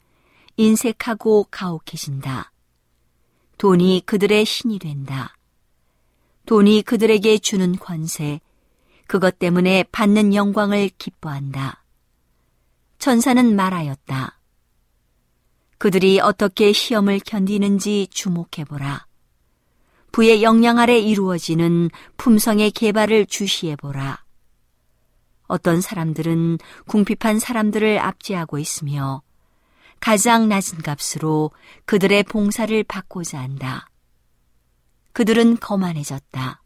인색하고 0.57 1.47
가혹해진다. 1.49 2.51
돈이 3.57 4.03
그들의 4.05 4.45
신이 4.45 4.80
된다. 4.80 5.36
돈이 6.45 6.82
그들에게 6.82 7.38
주는 7.39 7.76
권세, 7.78 8.39
그것 9.07 9.39
때문에 9.39 9.84
받는 9.91 10.34
영광을 10.34 10.89
기뻐한다. 10.97 11.84
천사는 13.00 13.56
말하였다. 13.56 14.39
그들이 15.78 16.20
어떻게 16.20 16.74
시험을 16.74 17.20
견디는지 17.20 18.08
주목해보라. 18.10 19.06
부의 20.12 20.41
영향 20.41 20.80
아래 20.80 20.98
이루어지는 20.98 21.89
품성의 22.18 22.72
개발을 22.72 23.28
주시해보라. 23.28 24.24
어떤 25.48 25.82
사람들은 25.82 26.58
궁핍한 26.88 27.39
사람들을 27.39 28.00
압제하고 28.00 28.58
있으며 28.58 29.22
가장 30.00 30.50
낮은 30.50 30.80
값으로 30.80 31.52
그들의 31.86 32.24
봉사를 32.24 32.84
받고자 32.84 33.39
한다. 33.39 33.89
그들은 35.14 35.58
거만해졌다. 35.58 36.62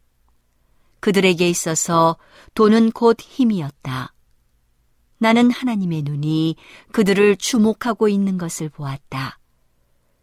그들에게 1.00 1.48
있어서 1.48 2.16
돈은 2.54 2.92
곧 2.92 3.20
힘이었다. 3.20 4.14
나는 5.22 5.52
하나님의 5.52 6.02
눈이 6.02 6.56
그들을 6.90 7.36
주목하고 7.36 8.08
있는 8.08 8.38
것을 8.38 8.68
보았다. 8.68 9.38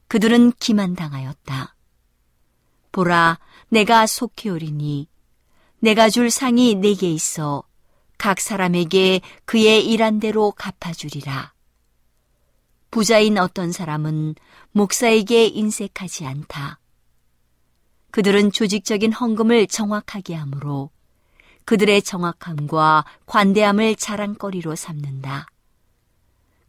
그들은 0.10 0.52
기만당하였다. 0.60 1.74
보라, 2.92 3.40
내가 3.70 4.06
속히 4.06 4.50
오리니 4.50 5.08
내가 5.80 6.10
줄 6.10 6.30
상이 6.30 6.76
내게 6.76 7.10
있어 7.10 7.64
각 8.18 8.42
사람에게 8.42 9.22
그의 9.46 9.90
일한 9.90 10.20
대로 10.20 10.52
갚아주리라. 10.52 11.54
부자인 12.92 13.38
어떤 13.38 13.72
사람은 13.72 14.36
목사에게 14.74 15.46
인색하지 15.46 16.26
않다. 16.26 16.82
그들은 18.12 18.52
조직적인 18.52 19.14
헌금을 19.14 19.68
정확하게 19.68 20.36
하므로 20.36 20.90
그들의 21.70 22.02
정확함과 22.02 23.06
관대함을 23.28 23.96
자랑거리로 23.96 24.76
삼는다. 24.76 25.46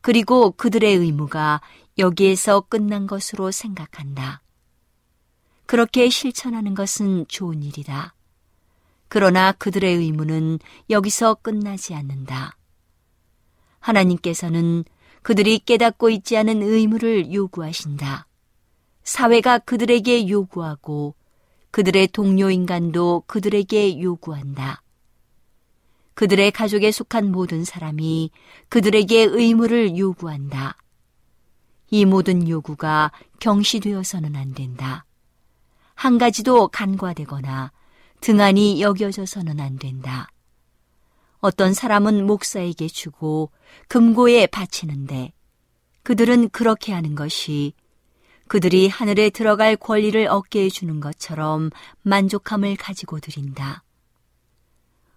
그리고 0.03 0.51
그들의 0.51 0.95
의무가 0.95 1.63
여기에서 1.97 2.61
끝난 2.61 3.07
것으로 3.07 3.51
생각한다. 3.51 4.43
그렇게 5.65 6.11
실천하는 6.11 6.75
것은 6.75 7.25
좋은 7.29 7.63
일이다. 7.63 8.13
그러나 9.09 9.53
그들의 9.53 9.91
의무는 9.97 10.59
여기서 10.91 11.37
끝나지 11.37 11.95
않는다. 11.95 12.59
하나님께서는 13.79 14.85
그들이 15.23 15.61
깨닫고 15.61 16.11
있지 16.11 16.37
않은 16.37 16.61
의무를 16.61 17.33
요구하신다. 17.33 18.27
사회가 19.05 19.61
그들에게 19.61 20.29
요구하고 20.29 21.15
그들의 21.71 22.09
동료 22.09 22.51
인간도 22.51 23.23
그들에게 23.27 24.03
요구한다. 24.03 24.83
그들의 26.21 26.51
가족에 26.51 26.91
속한 26.91 27.33
모든 27.33 27.65
사람이 27.65 28.31
그들에게 28.69 29.23
의무를 29.31 29.97
요구한다. 29.97 30.77
이 31.89 32.05
모든 32.05 32.47
요구가 32.47 33.11
경시되어서는 33.39 34.37
안 34.37 34.53
된다. 34.53 35.07
한 35.95 36.19
가지도 36.19 36.69
간과되거나 36.69 37.73
등한히 38.21 38.83
여겨져서는 38.83 39.61
안 39.61 39.79
된다. 39.79 40.29
어떤 41.39 41.73
사람은 41.73 42.27
목사에게 42.27 42.89
주고 42.89 43.51
금고에 43.89 44.47
바치는데 44.47 45.33
그들은 46.03 46.51
그렇게 46.51 46.93
하는 46.93 47.15
것이 47.15 47.73
그들이 48.47 48.89
하늘에 48.89 49.31
들어갈 49.31 49.75
권리를 49.75 50.27
얻게 50.27 50.65
해주는 50.65 51.01
것처럼 51.01 51.71
만족함을 52.03 52.77
가지고 52.77 53.21
드린다. 53.21 53.85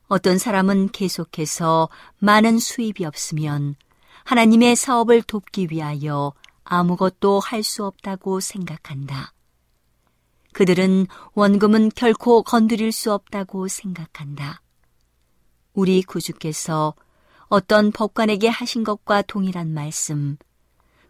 어떤 0.07 0.37
사람은 0.37 0.89
계속해서 0.89 1.89
많은 2.19 2.59
수입이 2.59 3.05
없으면 3.05 3.75
하나님의 4.25 4.75
사업을 4.75 5.21
돕기 5.23 5.67
위하여 5.71 6.33
아무것도 6.63 7.39
할 7.39 7.63
수 7.63 7.85
없다고 7.85 8.39
생각한다. 8.39 9.33
그들은 10.53 11.07
원금은 11.33 11.89
결코 11.95 12.43
건드릴 12.43 12.91
수 12.91 13.11
없다고 13.11 13.67
생각한다. 13.67 14.61
우리 15.73 16.03
구주께서 16.03 16.93
어떤 17.47 17.91
법관에게 17.91 18.47
하신 18.47 18.83
것과 18.83 19.23
동일한 19.23 19.73
말씀, 19.73 20.37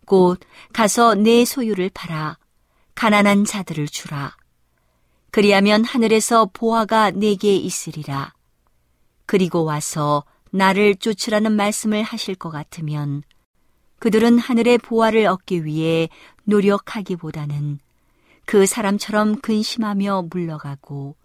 곧 0.06 0.40
가서 0.72 1.16
내 1.16 1.46
소유를 1.46 1.92
팔아 1.94 2.38
가난한 2.96 3.46
자들을 3.46 3.88
주라. 3.88 4.36
그리하면 5.32 5.84
하늘에서 5.84 6.50
보화가 6.54 7.12
내게 7.12 7.56
있으리라. 7.56 8.33
그리고 9.26 9.64
와서 9.64 10.24
나를 10.52 10.96
쫓으라는 10.96 11.52
말씀을 11.52 12.04
하실 12.04 12.36
것 12.36 12.50
같으면 12.50 13.24
그들은 14.00 14.38
하늘의 14.38 14.80
보화를 14.80 15.26
얻기 15.26 15.66
위해 15.66 16.10
노력하기보다는 16.44 17.80
그 18.46 18.66
사람처럼 18.66 19.40
근심하며 19.40 20.28
물러가고 20.30 21.16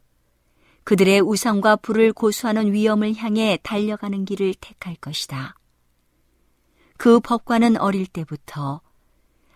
그들의 0.85 1.21
우상과 1.21 1.77
불을 1.77 2.13
고수하는 2.13 2.73
위험을 2.73 3.15
향해 3.17 3.59
달려가는 3.63 4.25
길을 4.25 4.55
택할 4.61 4.97
것이다. 4.97 5.55
그 6.97 7.21
법관은 7.21 7.79
어릴 7.79 8.07
때부터 8.07 8.81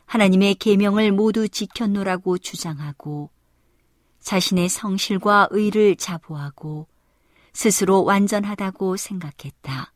하나님의 0.05 0.57
계명을 0.57 1.12
모두 1.12 1.49
지켰노라고 1.49 2.36
주장하고 2.36 3.30
자신의 4.20 4.68
성실과 4.68 5.49
의를 5.51 5.97
자부하고 5.97 6.86
스스로 7.53 8.05
완전하다고 8.05 8.96
생각했다. 8.96 9.92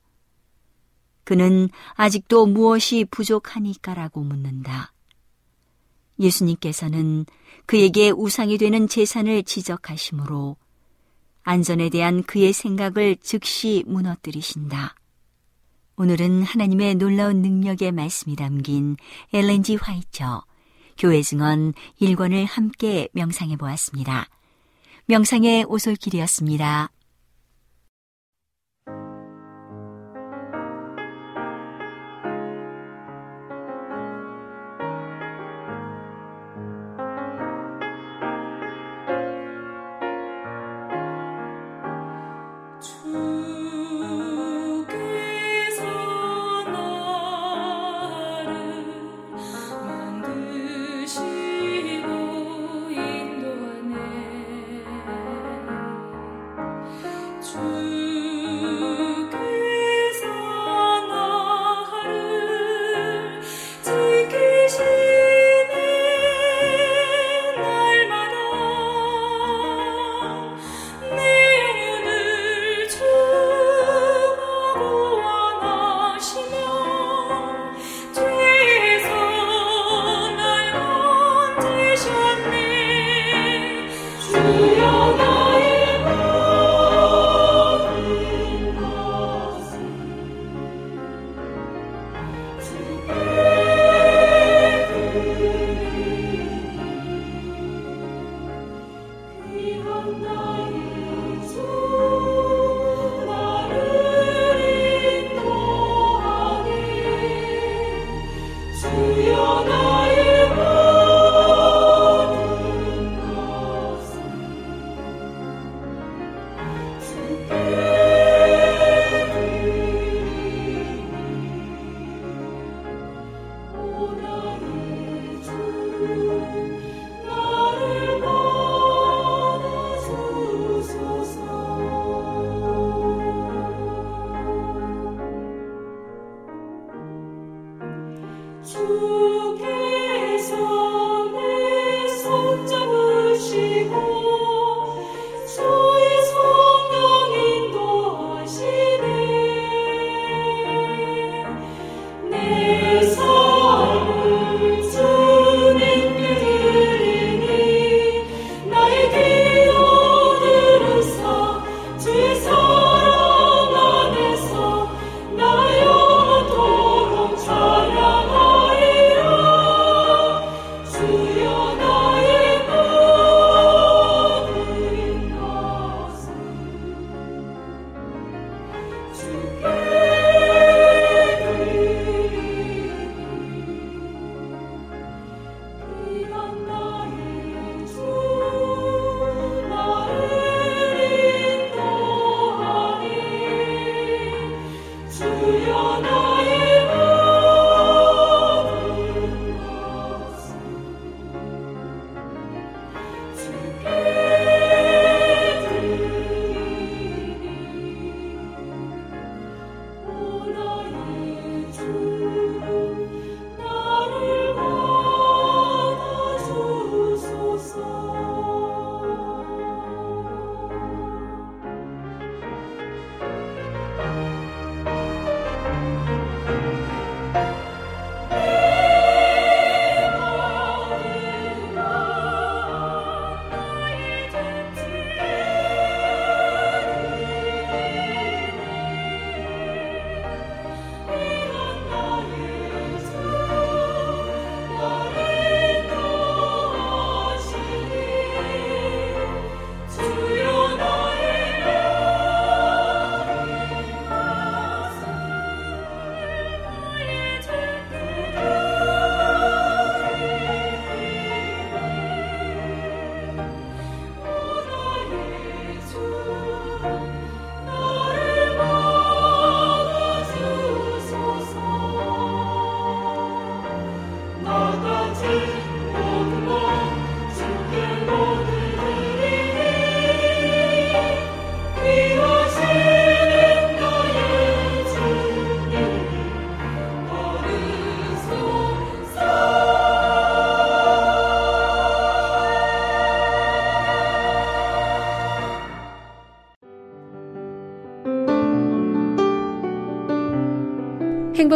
그는 1.24 1.68
아직도 1.94 2.46
무엇이 2.46 3.04
부족하니까라고 3.10 4.20
묻는다. 4.20 4.92
예수님께서는 6.18 7.26
그에게 7.66 8.10
우상이 8.10 8.58
되는 8.58 8.88
재산을 8.88 9.42
지적하시므로 9.42 10.56
안전에 11.42 11.90
대한 11.90 12.22
그의 12.22 12.52
생각을 12.52 13.16
즉시 13.20 13.84
무너뜨리신다. 13.86 14.94
오늘은 15.96 16.42
하나님의 16.42 16.96
놀라운 16.96 17.40
능력의 17.42 17.92
말씀이 17.92 18.36
담긴 18.36 18.96
엘렌지 19.32 19.76
화이처 19.76 20.44
교회 20.98 21.22
증언 21.22 21.72
1권을 22.00 22.46
함께 22.48 23.08
명상해 23.12 23.56
보았습니다. 23.56 24.28
명상의 25.06 25.64
오솔길이었습니다. 25.64 26.90
to 57.56 57.95